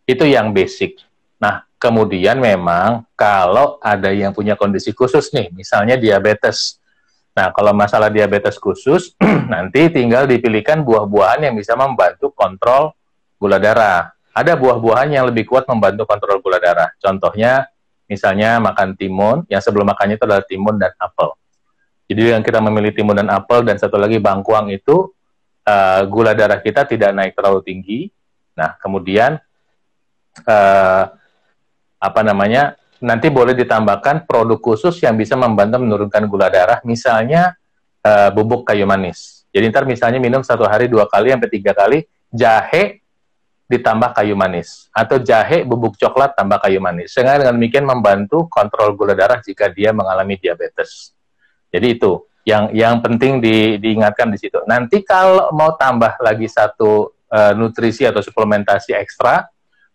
Itu 0.08 0.24
yang 0.24 0.54
basic. 0.54 1.02
Nah, 1.42 1.67
kemudian 1.78 2.42
memang 2.42 3.06
kalau 3.14 3.78
ada 3.82 4.10
yang 4.10 4.34
punya 4.34 4.58
kondisi 4.58 4.92
khusus 4.94 5.30
nih, 5.34 5.54
misalnya 5.54 5.96
diabetes. 5.98 6.82
Nah, 7.38 7.54
kalau 7.54 7.70
masalah 7.74 8.10
diabetes 8.10 8.58
khusus, 8.58 9.14
nanti 9.54 9.94
tinggal 9.94 10.26
dipilihkan 10.26 10.82
buah-buahan 10.82 11.46
yang 11.50 11.56
bisa 11.56 11.78
membantu 11.78 12.34
kontrol 12.34 12.98
gula 13.38 13.62
darah. 13.62 14.10
Ada 14.34 14.58
buah-buahan 14.58 15.14
yang 15.14 15.26
lebih 15.30 15.46
kuat 15.46 15.70
membantu 15.70 16.10
kontrol 16.10 16.42
gula 16.42 16.58
darah. 16.58 16.90
Contohnya, 16.98 17.70
misalnya 18.10 18.58
makan 18.58 18.98
timun, 18.98 19.46
yang 19.50 19.62
sebelum 19.62 19.86
makannya 19.86 20.18
itu 20.18 20.26
adalah 20.26 20.46
timun 20.46 20.82
dan 20.82 20.94
apel. 20.98 21.38
Jadi 22.08 22.34
yang 22.34 22.42
kita 22.42 22.58
memilih 22.64 22.96
timun 22.96 23.20
dan 23.20 23.30
apel 23.30 23.62
dan 23.68 23.76
satu 23.78 24.00
lagi 24.00 24.18
bangkuang 24.18 24.72
itu 24.72 25.12
uh, 25.68 26.02
gula 26.08 26.32
darah 26.32 26.64
kita 26.64 26.88
tidak 26.88 27.12
naik 27.14 27.36
terlalu 27.36 27.60
tinggi. 27.62 28.00
Nah, 28.56 28.80
kemudian 28.80 29.38
uh, 30.48 31.04
apa 31.98 32.22
namanya 32.22 32.78
nanti 33.02 33.30
boleh 33.30 33.54
ditambahkan 33.54 34.26
produk 34.26 34.58
khusus 34.58 34.98
yang 35.06 35.14
bisa 35.18 35.38
membantu 35.38 35.82
menurunkan 35.82 36.26
gula 36.26 36.50
darah, 36.50 36.82
misalnya 36.82 37.54
uh, 38.02 38.30
bubuk 38.34 38.66
kayu 38.66 38.90
manis. 38.90 39.46
Jadi 39.54 39.70
ntar 39.74 39.86
misalnya 39.86 40.22
minum 40.22 40.42
satu 40.42 40.66
hari 40.66 40.90
dua 40.90 41.10
kali 41.10 41.34
sampai 41.34 41.50
tiga 41.50 41.74
kali 41.74 42.06
jahe 42.30 43.02
ditambah 43.68 44.16
kayu 44.16 44.34
manis 44.34 44.88
atau 44.96 45.20
jahe 45.20 45.68
bubuk 45.68 46.00
coklat 46.00 46.34
tambah 46.34 46.58
kayu 46.62 46.80
manis. 46.80 47.14
Sehingga 47.14 47.42
dengan 47.42 47.56
demikian 47.58 47.86
membantu 47.86 48.46
kontrol 48.50 48.94
gula 48.96 49.14
darah 49.14 49.42
jika 49.42 49.70
dia 49.70 49.94
mengalami 49.94 50.38
diabetes. 50.40 51.14
Jadi 51.70 52.00
itu 52.00 52.26
yang 52.48 52.72
yang 52.72 53.04
penting 53.04 53.44
di, 53.44 53.76
diingatkan 53.76 54.32
di 54.32 54.40
situ. 54.40 54.64
Nanti 54.64 55.04
kalau 55.04 55.52
mau 55.52 55.76
tambah 55.76 56.16
lagi 56.24 56.48
satu 56.48 57.12
uh, 57.28 57.52
nutrisi 57.54 58.08
atau 58.08 58.24
suplementasi 58.24 58.96
ekstra, 58.96 59.44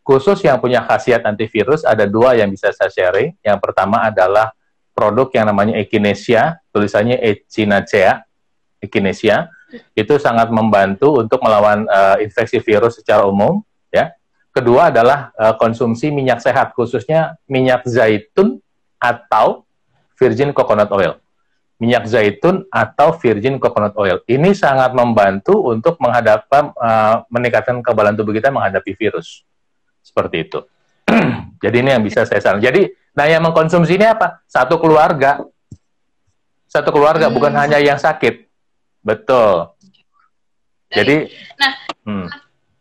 Khusus 0.02 0.42
yang 0.42 0.58
punya 0.58 0.82
khasiat 0.82 1.22
antivirus 1.22 1.86
ada 1.86 2.10
dua 2.10 2.34
yang 2.34 2.50
bisa 2.50 2.74
saya 2.74 2.90
sharing. 2.90 3.38
Yang 3.38 3.58
pertama 3.62 4.02
adalah 4.02 4.50
produk 4.90 5.30
yang 5.30 5.46
namanya 5.46 5.78
Echinacea, 5.78 6.58
tulisannya 6.74 7.22
Echinacea, 7.22 8.26
Echinacea. 8.82 9.46
Itu 9.94 10.18
sangat 10.18 10.50
membantu 10.50 11.22
untuk 11.22 11.38
melawan 11.40 11.86
uh, 11.86 12.18
infeksi 12.18 12.58
virus 12.58 12.98
secara 12.98 13.24
umum, 13.24 13.62
ya. 13.94 14.10
Kedua 14.52 14.92
adalah 14.92 15.32
uh, 15.38 15.54
konsumsi 15.56 16.12
minyak 16.12 16.42
sehat, 16.42 16.74
khususnya 16.76 17.40
minyak 17.48 17.86
zaitun 17.88 18.60
atau 19.00 19.64
virgin 20.18 20.50
coconut 20.50 20.90
oil. 20.92 21.16
Minyak 21.78 22.10
zaitun 22.10 22.66
atau 22.68 23.16
virgin 23.16 23.56
coconut 23.56 23.94
oil. 23.96 24.20
Ini 24.28 24.52
sangat 24.52 24.92
membantu 24.92 25.72
untuk 25.72 25.96
menghadapi 26.02 26.74
uh, 26.74 27.24
meningkatkan 27.32 27.80
kekebalan 27.80 28.18
tubuh 28.18 28.34
kita 28.34 28.50
menghadapi 28.50 28.92
virus 28.98 29.46
seperti 30.02 30.50
itu. 30.50 30.60
Jadi 31.64 31.76
ini 31.78 31.90
yang 31.94 32.02
bisa 32.02 32.26
saya 32.26 32.42
saran. 32.42 32.58
Jadi, 32.58 32.90
nah 33.14 33.30
yang 33.30 33.40
mengkonsumsi 33.46 33.94
ini 33.94 34.06
apa? 34.06 34.42
Satu 34.50 34.76
keluarga. 34.82 35.40
Satu 36.66 36.90
keluarga, 36.90 37.30
hmm. 37.30 37.34
bukan 37.34 37.52
hanya 37.54 37.78
yang 37.78 37.96
sakit. 37.96 38.50
Betul. 39.00 39.70
Jadi, 40.92 41.32
nah, 41.56 41.72
hmm. 42.04 42.26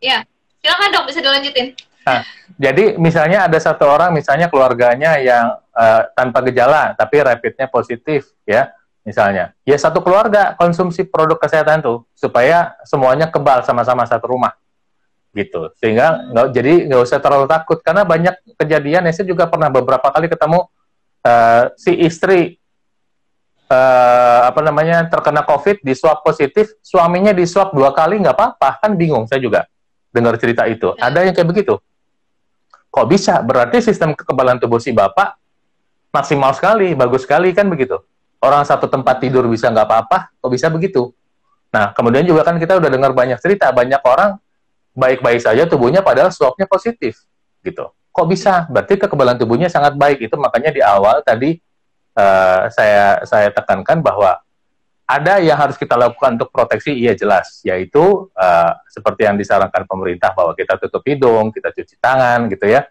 ya, 0.04 0.20
silakan 0.60 0.90
dok, 0.92 1.06
bisa 1.08 1.20
dilanjutin. 1.24 1.72
Nah, 2.02 2.26
jadi 2.58 2.98
misalnya 2.98 3.48
ada 3.48 3.56
satu 3.62 3.88
orang, 3.88 4.12
misalnya 4.12 4.52
keluarganya 4.52 5.22
yang 5.22 5.56
uh, 5.72 6.02
tanpa 6.18 6.44
gejala, 6.44 6.98
tapi 6.98 7.22
rapidnya 7.24 7.70
positif, 7.70 8.34
ya, 8.44 8.74
misalnya. 9.06 9.54
Ya 9.66 9.78
satu 9.78 10.02
keluarga 10.02 10.54
konsumsi 10.58 11.06
produk 11.06 11.38
kesehatan 11.38 11.82
tuh 11.82 12.06
supaya 12.14 12.78
semuanya 12.86 13.30
kebal 13.30 13.66
sama-sama 13.66 14.06
satu 14.06 14.34
rumah, 14.34 14.54
gitu. 15.32 15.72
Sehingga 15.80 16.32
nggak 16.32 16.48
jadi 16.52 16.74
nggak 16.92 17.02
usah 17.02 17.20
terlalu 17.24 17.48
takut 17.48 17.80
karena 17.80 18.04
banyak 18.04 18.36
kejadian. 18.60 19.08
Ya, 19.08 19.12
saya 19.16 19.28
juga 19.28 19.48
pernah 19.48 19.72
beberapa 19.72 20.08
kali 20.12 20.28
ketemu 20.28 20.68
uh, 21.24 21.64
si 21.80 21.92
istri 22.00 22.60
uh, 23.72 24.52
apa 24.52 24.60
namanya 24.60 25.08
terkena 25.08 25.44
COVID 25.48 25.84
di 25.84 25.94
swab 25.96 26.22
positif, 26.22 26.76
suaminya 26.84 27.32
di 27.32 27.48
swab 27.48 27.72
dua 27.72 27.96
kali 27.96 28.20
nggak 28.20 28.36
apa-apa, 28.36 28.84
kan 28.84 28.92
bingung 29.00 29.26
saya 29.26 29.40
juga 29.40 29.68
dengar 30.12 30.36
cerita 30.36 30.68
itu. 30.68 30.92
Ada 31.00 31.24
yang 31.24 31.34
kayak 31.36 31.50
begitu. 31.50 31.80
Kok 32.92 33.08
bisa? 33.08 33.40
Berarti 33.40 33.80
sistem 33.80 34.12
kekebalan 34.12 34.60
tubuh 34.60 34.84
si 34.84 34.92
bapak 34.92 35.40
maksimal 36.12 36.52
sekali, 36.52 36.92
bagus 36.92 37.24
sekali 37.24 37.56
kan 37.56 37.72
begitu. 37.72 37.96
Orang 38.44 38.68
satu 38.68 38.92
tempat 38.92 39.24
tidur 39.24 39.48
bisa 39.48 39.72
nggak 39.72 39.88
apa-apa, 39.88 40.36
kok 40.36 40.52
bisa 40.52 40.68
begitu? 40.68 41.16
Nah, 41.72 41.96
kemudian 41.96 42.28
juga 42.28 42.44
kan 42.44 42.60
kita 42.60 42.76
udah 42.76 42.90
dengar 42.92 43.16
banyak 43.16 43.40
cerita, 43.40 43.72
banyak 43.72 44.04
orang 44.04 44.36
baik-baik 44.92 45.40
saja 45.40 45.64
tubuhnya 45.68 46.04
padahal 46.04 46.32
swabnya 46.32 46.68
positif, 46.68 47.24
gitu. 47.64 47.92
Kok 48.12 48.28
bisa? 48.28 48.68
Berarti 48.68 49.00
kekebalan 49.00 49.40
tubuhnya 49.40 49.72
sangat 49.72 49.96
baik. 49.96 50.20
Itu 50.28 50.36
makanya 50.36 50.76
di 50.76 50.84
awal 50.84 51.24
tadi 51.24 51.56
uh, 52.20 52.68
saya 52.68 53.24
saya 53.24 53.48
tekankan 53.56 54.04
bahwa 54.04 54.36
ada 55.08 55.44
yang 55.44 55.60
harus 55.60 55.76
kita 55.76 56.00
lakukan 56.00 56.40
untuk 56.40 56.56
proteksi, 56.56 56.96
iya 56.96 57.12
jelas, 57.12 57.60
yaitu 57.68 58.32
uh, 58.32 58.72
seperti 58.88 59.28
yang 59.28 59.36
disarankan 59.36 59.84
pemerintah 59.84 60.32
bahwa 60.32 60.56
kita 60.56 60.80
tutup 60.80 61.04
hidung, 61.04 61.52
kita 61.52 61.68
cuci 61.76 62.00
tangan, 62.00 62.48
gitu 62.48 62.64
ya, 62.64 62.88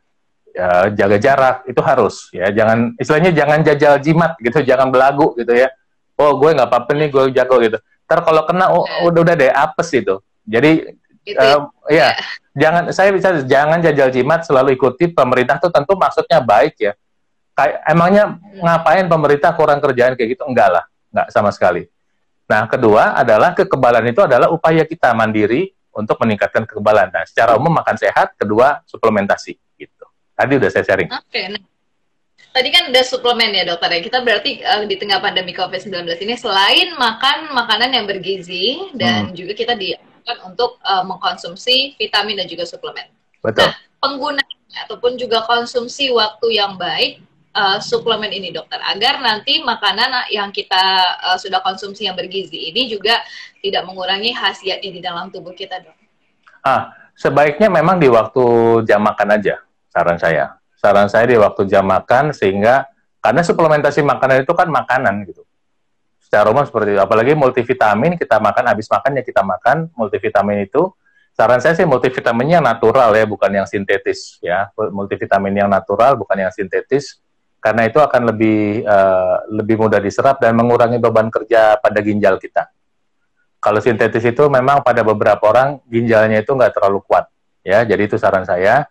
uh, 0.53 0.93
jaga 0.93 1.17
jarak, 1.17 1.57
itu 1.65 1.81
harus, 1.81 2.29
ya, 2.29 2.53
jangan 2.53 2.93
istilahnya 3.01 3.33
jangan 3.33 3.65
jajal 3.65 3.97
jimat, 4.05 4.37
gitu, 4.37 4.61
jangan 4.61 4.93
belagu, 4.93 5.33
gitu 5.33 5.49
ya, 5.49 5.73
oh 6.21 6.37
gue 6.37 6.53
nggak 6.53 6.69
apa-apa 6.69 6.93
nih, 6.93 7.09
gue 7.09 7.25
jago, 7.33 7.57
gitu. 7.57 7.81
Ntar 8.05 8.21
kalau 8.21 8.45
kena, 8.45 8.69
oh, 8.69 8.85
udah 9.09 9.21
udah 9.25 9.35
deh, 9.41 9.49
apes 9.49 9.89
itu. 9.97 10.21
Jadi, 10.45 11.00
gitu. 11.25 11.41
uh, 11.41 11.69
ya, 11.91 12.17
jangan, 12.53 12.91
saya 12.91 13.11
bisa, 13.13 13.43
jangan 13.45 13.79
jajal 13.81 14.09
jimat, 14.11 14.45
selalu 14.45 14.75
ikuti 14.77 15.11
pemerintah 15.11 15.61
tuh 15.61 15.73
tentu 15.73 15.97
maksudnya 15.97 16.41
baik 16.41 16.75
ya. 16.81 16.93
Kayak 17.55 17.77
emangnya 17.89 18.25
hmm. 18.37 18.63
ngapain 18.63 19.07
pemerintah 19.09 19.51
kurang 19.53 19.81
kerjaan 19.83 20.17
kayak 20.17 20.39
gitu? 20.39 20.47
Enggak 20.49 20.69
lah, 20.81 20.85
enggak 21.13 21.29
sama 21.35 21.51
sekali 21.53 21.91
Nah, 22.51 22.67
kedua 22.67 23.15
adalah 23.15 23.55
kekebalan 23.55 24.11
itu 24.11 24.27
adalah 24.27 24.51
upaya 24.51 24.83
kita 24.83 25.15
mandiri 25.15 25.71
untuk 25.95 26.19
meningkatkan 26.19 26.67
kekebalan. 26.67 27.07
Nah, 27.15 27.23
secara 27.23 27.55
umum 27.55 27.71
makan 27.71 27.95
sehat, 27.95 28.35
kedua 28.35 28.83
suplementasi 28.91 29.55
gitu. 29.79 30.07
Tadi 30.35 30.59
udah 30.59 30.67
saya 30.67 30.83
sharing. 30.83 31.07
Oke. 31.15 31.31
Okay, 31.31 31.47
nah. 31.55 31.63
Tadi 32.51 32.69
kan 32.75 32.91
ada 32.91 33.03
suplemen 33.07 33.55
ya 33.55 33.63
dokter 33.63 33.95
ya. 33.95 34.01
Kita 34.03 34.27
berarti 34.27 34.59
uh, 34.67 34.83
di 34.83 34.99
tengah 34.99 35.23
pandemi 35.23 35.55
COVID-19 35.55 36.03
ini 36.27 36.35
selain 36.35 36.99
makan 36.99 37.55
makanan 37.55 37.95
yang 37.95 38.11
bergizi 38.11 38.91
dan 38.99 39.31
hmm. 39.31 39.39
juga 39.39 39.55
kita 39.55 39.79
dianjurkan 40.31 40.37
untuk 40.47 40.79
uh, 40.87 41.03
mengkonsumsi 41.03 41.99
vitamin 41.99 42.39
dan 42.39 42.47
juga 42.47 42.65
suplemen. 42.67 43.11
Betul. 43.43 43.67
Nah, 43.67 43.75
penggunaan 43.99 44.59
ataupun 44.87 45.19
juga 45.19 45.43
konsumsi 45.51 46.15
waktu 46.15 46.47
yang 46.55 46.79
baik 46.79 47.21
uh, 47.59 47.83
suplemen 47.83 48.31
ini 48.31 48.55
dokter 48.55 48.79
agar 48.79 49.19
nanti 49.19 49.59
makanan 49.67 50.31
yang 50.31 50.55
kita 50.55 50.79
uh, 51.27 51.39
sudah 51.39 51.59
konsumsi 51.65 52.07
yang 52.07 52.15
bergizi 52.15 52.71
ini 52.71 52.87
juga 52.87 53.19
tidak 53.59 53.83
mengurangi 53.89 54.31
khasiatnya 54.31 54.91
di 54.95 55.01
dalam 55.03 55.29
tubuh 55.35 55.53
kita 55.53 55.83
dok. 55.83 55.97
Ah, 56.63 56.93
sebaiknya 57.17 57.73
memang 57.73 57.99
di 57.99 58.07
waktu 58.07 58.45
jam 58.87 59.03
makan 59.03 59.41
aja 59.41 59.59
saran 59.91 60.21
saya. 60.21 60.61
Saran 60.81 61.09
saya 61.13 61.29
di 61.29 61.37
waktu 61.37 61.69
jam 61.69 61.85
makan 61.85 62.33
sehingga 62.33 62.89
karena 63.21 63.45
suplementasi 63.45 64.01
makanan 64.01 64.49
itu 64.49 64.53
kan 64.57 64.69
makanan 64.69 65.29
gitu. 65.29 65.45
Secara 66.31 66.47
umum 66.55 66.63
seperti 66.63 66.95
itu. 66.95 67.03
Apalagi 67.03 67.35
multivitamin 67.35 68.15
kita 68.15 68.39
makan 68.39 68.71
habis 68.71 68.87
makan 68.87 69.19
ya 69.19 69.23
kita 69.27 69.43
makan 69.43 69.91
multivitamin 69.99 70.63
itu 70.63 70.95
saran 71.35 71.59
saya 71.59 71.75
sih 71.75 71.83
multivitaminnya 71.83 72.63
natural 72.63 73.11
ya, 73.19 73.27
bukan 73.27 73.51
yang 73.51 73.67
sintetis 73.67 74.39
ya. 74.39 74.71
Multivitamin 74.79 75.67
yang 75.67 75.67
natural 75.67 76.15
bukan 76.15 76.39
yang 76.39 76.55
sintetis 76.55 77.19
karena 77.59 77.91
itu 77.91 77.99
akan 77.99 78.31
lebih 78.31 78.87
uh, 78.87 79.43
lebih 79.51 79.77
mudah 79.77 79.99
diserap 79.99 80.39
dan 80.39 80.55
mengurangi 80.55 81.03
beban 81.03 81.29
kerja 81.29 81.77
pada 81.83 81.99
ginjal 81.99 82.39
kita. 82.39 82.71
Kalau 83.61 83.83
sintetis 83.83 84.25
itu 84.25 84.47
memang 84.49 84.81
pada 84.81 85.05
beberapa 85.05 85.45
orang 85.51 85.85
ginjalnya 85.85 86.41
itu 86.41 86.57
nggak 86.57 86.79
terlalu 86.79 87.05
kuat, 87.05 87.29
ya. 87.61 87.85
Jadi 87.85 88.07
itu 88.07 88.17
saran 88.17 88.49
saya 88.49 88.89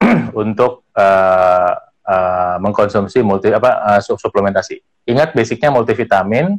untuk 0.32 0.88
uh, 0.96 1.72
uh, 2.06 2.56
mengkonsumsi 2.62 3.20
multi 3.20 3.52
apa 3.52 3.98
uh, 3.98 4.00
suplementasi. 4.00 4.80
Ingat 5.10 5.36
basicnya 5.36 5.68
multivitamin. 5.68 6.56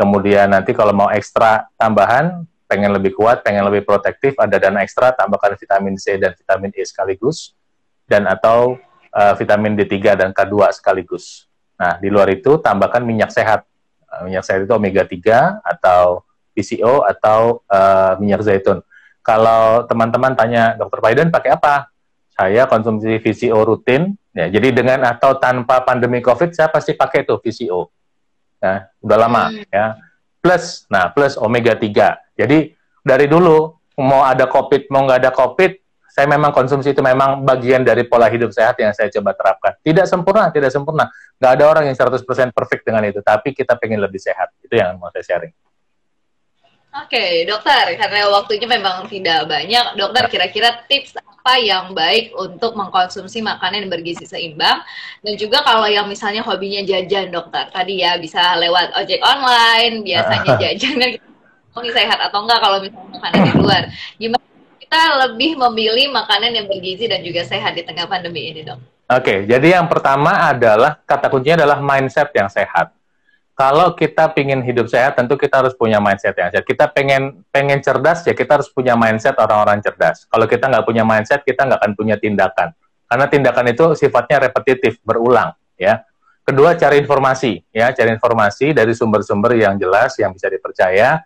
Kemudian 0.00 0.48
nanti 0.48 0.72
kalau 0.72 0.96
mau 0.96 1.12
ekstra 1.12 1.68
tambahan, 1.76 2.48
pengen 2.64 2.96
lebih 2.96 3.12
kuat, 3.12 3.44
pengen 3.44 3.68
lebih 3.68 3.84
protektif, 3.84 4.32
ada 4.40 4.56
dana 4.56 4.80
ekstra, 4.80 5.12
tambahkan 5.12 5.60
vitamin 5.60 6.00
C 6.00 6.16
dan 6.16 6.32
vitamin 6.32 6.72
E 6.72 6.80
sekaligus, 6.88 7.52
dan 8.08 8.24
atau 8.24 8.80
uh, 9.12 9.36
vitamin 9.36 9.76
D3 9.76 10.16
dan 10.16 10.32
K2 10.32 10.72
sekaligus. 10.72 11.44
Nah, 11.76 12.00
di 12.00 12.08
luar 12.08 12.32
itu 12.32 12.56
tambahkan 12.56 13.04
minyak 13.04 13.28
sehat. 13.28 13.68
Uh, 14.08 14.24
minyak 14.24 14.40
sehat 14.48 14.64
itu 14.64 14.72
omega 14.72 15.04
3 15.04 15.60
atau 15.68 16.24
PCO 16.56 17.04
atau 17.04 17.60
uh, 17.68 18.16
minyak 18.16 18.40
zaitun. 18.40 18.80
Kalau 19.20 19.84
teman-teman 19.84 20.32
tanya, 20.32 20.80
Dokter 20.80 21.04
Biden 21.04 21.28
pakai 21.28 21.60
apa? 21.60 21.92
Saya 22.32 22.64
konsumsi 22.64 23.20
VCO 23.20 23.68
rutin. 23.68 24.16
Ya, 24.32 24.48
jadi 24.48 24.72
dengan 24.72 25.04
atau 25.04 25.36
tanpa 25.36 25.84
pandemi 25.84 26.24
COVID, 26.24 26.56
saya 26.56 26.72
pasti 26.72 26.96
pakai 26.96 27.28
itu 27.28 27.36
VCO. 27.36 27.99
Nah, 28.60 28.86
udah 29.00 29.16
lama 29.16 29.42
hmm. 29.50 29.68
ya. 29.72 29.86
Plus, 30.40 30.88
nah 30.88 31.12
plus 31.12 31.36
omega 31.36 31.76
3. 31.76 32.36
Jadi 32.36 32.72
dari 33.04 33.26
dulu 33.28 33.76
mau 34.00 34.24
ada 34.24 34.48
COVID, 34.48 34.88
mau 34.88 35.04
nggak 35.04 35.20
ada 35.20 35.32
COVID, 35.32 35.72
saya 36.10 36.26
memang 36.26 36.50
konsumsi 36.50 36.90
itu 36.90 37.00
memang 37.04 37.44
bagian 37.44 37.84
dari 37.86 38.02
pola 38.08 38.26
hidup 38.26 38.50
sehat 38.50 38.76
yang 38.80 38.90
saya 38.96 39.12
coba 39.12 39.36
terapkan. 39.36 39.72
Tidak 39.80 40.04
sempurna, 40.08 40.48
tidak 40.50 40.72
sempurna. 40.72 41.08
Nggak 41.36 41.52
ada 41.60 41.64
orang 41.64 41.84
yang 41.88 41.96
100% 41.96 42.24
perfect 42.50 42.82
dengan 42.82 43.04
itu, 43.04 43.20
tapi 43.20 43.52
kita 43.52 43.76
pengen 43.76 44.00
lebih 44.02 44.18
sehat. 44.18 44.52
Itu 44.60 44.74
yang 44.74 44.96
mau 44.98 45.12
saya 45.12 45.22
sharing. 45.24 45.52
Oke, 46.90 47.14
okay, 47.14 47.32
dokter, 47.46 47.94
karena 47.94 48.26
waktunya 48.34 48.66
memang 48.66 49.06
tidak 49.06 49.46
banyak, 49.46 49.94
dokter 49.94 50.26
kira-kira 50.26 50.82
tips 50.90 51.14
apa 51.22 51.54
yang 51.62 51.94
baik 51.94 52.34
untuk 52.34 52.74
mengkonsumsi 52.74 53.46
makanan 53.46 53.86
yang 53.86 53.92
bergizi 53.94 54.26
seimbang 54.26 54.82
dan 55.22 55.34
juga 55.38 55.62
kalau 55.62 55.86
yang 55.86 56.10
misalnya 56.10 56.42
hobinya 56.42 56.82
jajan, 56.82 57.30
dokter, 57.30 57.70
tadi 57.70 58.02
ya 58.02 58.18
bisa 58.18 58.58
lewat 58.58 58.90
ojek 58.98 59.22
online, 59.22 60.02
biasanya 60.02 60.52
jajan 60.66 60.94
kan 60.98 61.10
sehat 61.94 62.18
atau 62.26 62.42
enggak 62.42 62.58
kalau 62.58 62.82
misalnya 62.82 63.08
makanan 63.22 63.40
di 63.40 63.52
luar. 63.54 63.82
Gimana 64.18 64.46
kita 64.82 65.00
lebih 65.30 65.50
memilih 65.56 66.06
makanan 66.10 66.50
yang 66.58 66.66
bergizi 66.66 67.06
dan 67.06 67.22
juga 67.22 67.46
sehat 67.46 67.78
di 67.78 67.86
tengah 67.86 68.10
pandemi 68.10 68.50
ini, 68.50 68.66
dok? 68.66 68.82
Oke, 69.10 69.22
okay, 69.22 69.38
jadi 69.46 69.78
yang 69.78 69.86
pertama 69.86 70.50
adalah 70.50 70.98
kata 71.06 71.30
kuncinya 71.30 71.62
adalah 71.62 71.78
mindset 71.78 72.34
yang 72.34 72.50
sehat. 72.50 72.90
Kalau 73.60 73.92
kita 73.92 74.32
ingin 74.40 74.64
hidup 74.64 74.88
sehat, 74.88 75.20
tentu 75.20 75.36
kita 75.36 75.60
harus 75.60 75.76
punya 75.76 76.00
mindset 76.00 76.32
yang 76.32 76.48
sehat. 76.48 76.64
Kita 76.64 76.88
pengen 76.88 77.44
pengen 77.52 77.84
cerdas, 77.84 78.24
ya 78.24 78.32
kita 78.32 78.56
harus 78.56 78.72
punya 78.72 78.96
mindset 78.96 79.36
orang-orang 79.36 79.84
cerdas. 79.84 80.24
Kalau 80.32 80.48
kita 80.48 80.64
nggak 80.64 80.80
punya 80.88 81.04
mindset, 81.04 81.44
kita 81.44 81.68
nggak 81.68 81.76
akan 81.76 81.92
punya 81.92 82.16
tindakan. 82.16 82.72
Karena 83.04 83.28
tindakan 83.28 83.68
itu 83.68 83.92
sifatnya 84.00 84.48
repetitif, 84.48 84.96
berulang, 85.04 85.52
ya. 85.76 86.00
Kedua, 86.40 86.72
cari 86.72 87.04
informasi, 87.04 87.60
ya, 87.68 87.92
cari 87.92 88.16
informasi 88.16 88.72
dari 88.72 88.96
sumber-sumber 88.96 89.52
yang 89.52 89.76
jelas, 89.76 90.16
yang 90.16 90.32
bisa 90.32 90.48
dipercaya, 90.48 91.20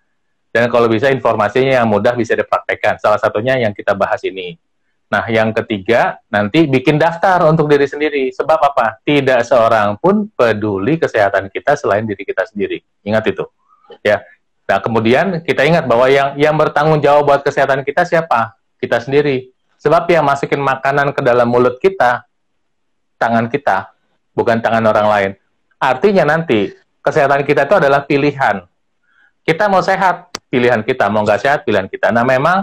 dan 0.51 0.67
kalau 0.67 0.91
bisa 0.91 1.15
informasinya 1.15 1.79
yang 1.79 1.87
mudah 1.87 2.19
bisa 2.19 2.35
dipraktekkan. 2.35 2.99
Salah 2.99 3.23
satunya 3.23 3.63
yang 3.63 3.71
kita 3.71 3.95
bahas 3.95 4.19
ini. 4.27 4.59
Nah, 5.15 5.23
yang 5.31 5.55
ketiga, 5.55 6.19
nanti 6.27 6.67
bikin 6.67 6.99
daftar 6.99 7.47
untuk 7.47 7.71
diri 7.71 7.87
sendiri. 7.87 8.35
Sebab 8.35 8.59
apa? 8.59 8.99
Tidak 9.07 9.47
seorang 9.47 9.95
pun 10.03 10.27
peduli 10.35 10.99
kesehatan 10.99 11.55
kita 11.55 11.79
selain 11.79 12.03
diri 12.03 12.27
kita 12.27 12.43
sendiri. 12.43 12.83
Ingat 13.07 13.31
itu. 13.31 13.47
Ya. 14.03 14.27
Nah, 14.67 14.83
kemudian 14.83 15.39
kita 15.47 15.63
ingat 15.63 15.87
bahwa 15.87 16.11
yang 16.11 16.35
yang 16.35 16.59
bertanggung 16.59 16.99
jawab 16.99 17.31
buat 17.31 17.41
kesehatan 17.47 17.87
kita 17.87 18.03
siapa? 18.03 18.59
Kita 18.83 18.99
sendiri. 18.99 19.55
Sebab 19.79 20.11
yang 20.11 20.27
masukin 20.27 20.59
makanan 20.59 21.15
ke 21.15 21.23
dalam 21.23 21.47
mulut 21.47 21.79
kita, 21.79 22.27
tangan 23.15 23.47
kita, 23.47 23.95
bukan 24.35 24.59
tangan 24.59 24.83
orang 24.83 25.07
lain. 25.07 25.31
Artinya 25.79 26.27
nanti, 26.27 26.75
kesehatan 27.07 27.47
kita 27.47 27.71
itu 27.71 27.79
adalah 27.79 28.03
pilihan. 28.03 28.67
Kita 29.47 29.71
mau 29.71 29.85
sehat, 29.85 30.35
pilihan 30.55 30.87
kita 30.87 31.11
mau 31.11 31.27
nggak 31.27 31.41
sehat 31.43 31.59
pilihan 31.67 31.91
kita 31.91 32.15
nah 32.15 32.23
memang 32.23 32.63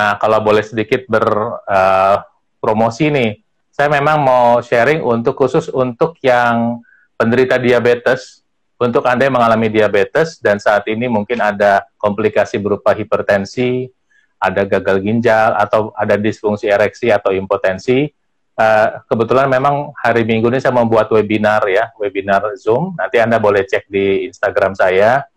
nah 0.00 0.16
kalau 0.16 0.40
boleh 0.40 0.64
sedikit 0.64 1.04
berpromosi 1.04 3.06
uh, 3.08 3.12
nih 3.12 3.30
saya 3.68 3.92
memang 3.92 4.24
mau 4.24 4.64
sharing 4.64 5.04
untuk 5.04 5.36
khusus 5.36 5.68
untuk 5.68 6.16
yang 6.24 6.80
penderita 7.20 7.60
diabetes 7.60 8.40
untuk 8.80 9.04
anda 9.04 9.28
yang 9.28 9.36
mengalami 9.36 9.68
diabetes 9.68 10.40
dan 10.40 10.56
saat 10.56 10.88
ini 10.88 11.04
mungkin 11.04 11.44
ada 11.44 11.84
komplikasi 12.00 12.56
berupa 12.56 12.96
hipertensi 12.96 13.92
ada 14.40 14.64
gagal 14.64 15.04
ginjal 15.04 15.52
atau 15.52 15.92
ada 15.92 16.16
disfungsi 16.16 16.72
ereksi 16.72 17.12
atau 17.12 17.30
impotensi. 17.36 18.08
Uh, 18.56 19.04
kebetulan 19.08 19.48
memang 19.48 19.92
hari 20.00 20.24
Minggu 20.24 20.48
ini 20.48 20.60
saya 20.60 20.72
membuat 20.72 21.12
webinar 21.12 21.64
ya, 21.68 21.92
webinar 22.00 22.48
Zoom. 22.56 22.96
Nanti 22.96 23.20
Anda 23.20 23.36
boleh 23.36 23.68
cek 23.68 23.92
di 23.92 24.24
Instagram 24.24 24.72
saya. 24.72 25.28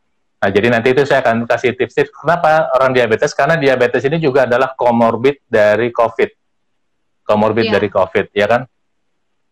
Nah, 0.44 0.52
jadi 0.52 0.68
nanti 0.68 0.92
itu 0.92 1.08
saya 1.08 1.24
akan 1.24 1.48
kasih 1.48 1.72
tips-tips 1.72 2.12
kenapa 2.12 2.68
orang 2.76 2.92
diabetes 2.92 3.32
karena 3.32 3.56
diabetes 3.56 4.04
ini 4.04 4.20
juga 4.20 4.44
adalah 4.44 4.76
komorbid 4.76 5.40
dari 5.48 5.88
COVID. 5.88 6.36
Komorbid 7.24 7.72
yeah. 7.72 7.74
dari 7.80 7.88
COVID, 7.88 8.28
ya 8.36 8.52
kan? 8.52 8.68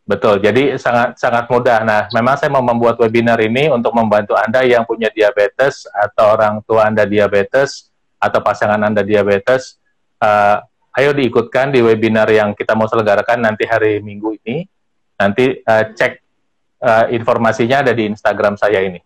Betul. 0.03 0.43
Jadi 0.43 0.75
sangat 0.75 1.15
sangat 1.15 1.47
mudah. 1.47 1.87
Nah, 1.87 2.01
memang 2.11 2.35
saya 2.35 2.51
mau 2.51 2.59
membuat 2.59 2.99
webinar 2.99 3.39
ini 3.39 3.71
untuk 3.71 3.95
membantu 3.95 4.35
Anda 4.35 4.67
yang 4.67 4.83
punya 4.83 5.07
diabetes 5.15 5.87
atau 5.87 6.35
orang 6.35 6.59
tua 6.67 6.91
Anda 6.91 7.07
diabetes 7.07 7.87
atau 8.19 8.43
pasangan 8.43 8.83
Anda 8.83 9.07
diabetes. 9.07 9.79
Uh, 10.19 10.59
ayo 10.99 11.15
diikutkan 11.15 11.71
di 11.71 11.79
webinar 11.79 12.27
yang 12.27 12.51
kita 12.51 12.75
mau 12.75 12.91
selenggarakan 12.91 13.47
nanti 13.47 13.63
hari 13.63 14.03
Minggu 14.03 14.35
ini. 14.43 14.67
Nanti 15.15 15.55
uh, 15.63 15.95
cek 15.95 16.19
uh, 16.83 17.07
informasinya 17.15 17.79
ada 17.79 17.95
di 17.95 18.11
Instagram 18.11 18.59
saya 18.59 18.83
ini. 18.83 18.99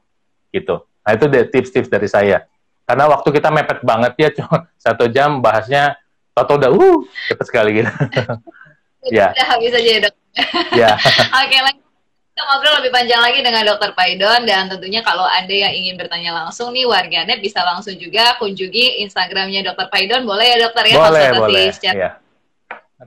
Gitu. 0.50 0.82
Nah 1.06 1.12
itu 1.14 1.26
tips-tips 1.30 1.88
dari 1.88 2.10
saya. 2.10 2.50
Karena 2.86 3.06
waktu 3.10 3.30
kita 3.30 3.54
mepet 3.54 3.80
banget 3.86 4.14
ya, 4.18 4.30
cuma 4.42 4.66
satu 4.86 5.06
jam 5.06 5.40
bahasnya, 5.40 5.94
atau 6.36 6.58
udah, 6.60 6.70
uh, 6.74 7.00
cepet 7.32 7.46
sekali 7.46 7.70
gitu. 7.82 7.92
ya. 9.16 9.32
Udah 9.32 9.48
habis 9.56 9.72
aja 9.72 9.90
ya 9.90 10.00
dok. 10.10 10.14
ya. 10.82 10.92
Oke, 11.32 11.58
lagi 11.62 11.80
kita 12.36 12.52
ngobrol 12.52 12.84
lebih 12.84 12.92
panjang 12.92 13.22
lagi 13.24 13.40
dengan 13.40 13.64
Dokter 13.64 13.96
Paidon 13.96 14.44
dan 14.44 14.68
tentunya 14.68 15.00
kalau 15.00 15.24
Anda 15.24 15.56
yang 15.56 15.72
ingin 15.72 15.96
bertanya 15.96 16.36
langsung 16.36 16.76
nih 16.76 16.84
warganet 16.84 17.40
bisa 17.40 17.64
langsung 17.64 17.96
juga 17.96 18.36
kunjungi 18.44 19.08
Instagramnya 19.08 19.64
Dokter 19.64 19.88
Paidon 19.88 20.28
boleh 20.28 20.44
ya 20.44 20.68
dokter 20.68 20.84
ya 20.84 21.00
boleh 21.00 21.28
boleh 21.32 21.72
ya. 21.80 22.20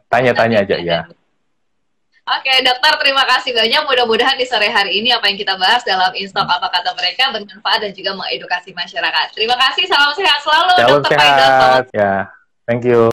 tanya-tanya 0.09 0.65
aja 0.65 0.77
ya 0.81 0.99
Oke, 2.29 2.53
dokter 2.61 2.93
terima 3.01 3.25
kasih 3.25 3.57
banyak. 3.57 3.83
Mudah-mudahan 3.88 4.37
di 4.37 4.45
sore 4.45 4.69
hari 4.69 5.01
ini 5.01 5.17
apa 5.17 5.33
yang 5.33 5.41
kita 5.41 5.57
bahas 5.57 5.81
dalam 5.81 6.12
Instok 6.12 6.45
apa 6.45 6.69
kata 6.69 6.93
mereka 6.93 7.33
bermanfaat 7.33 7.88
dan 7.88 7.93
juga 7.97 8.12
mengedukasi 8.12 8.77
masyarakat. 8.77 9.33
Terima 9.33 9.57
kasih, 9.57 9.88
salam 9.88 10.12
sehat 10.12 10.41
selalu, 10.45 10.73
salam 10.77 10.88
dokter 10.93 11.11
sehat. 11.17 11.25
Paidon. 11.25 11.83
Ya, 11.97 12.14
thank 12.69 12.85
you. 12.85 13.09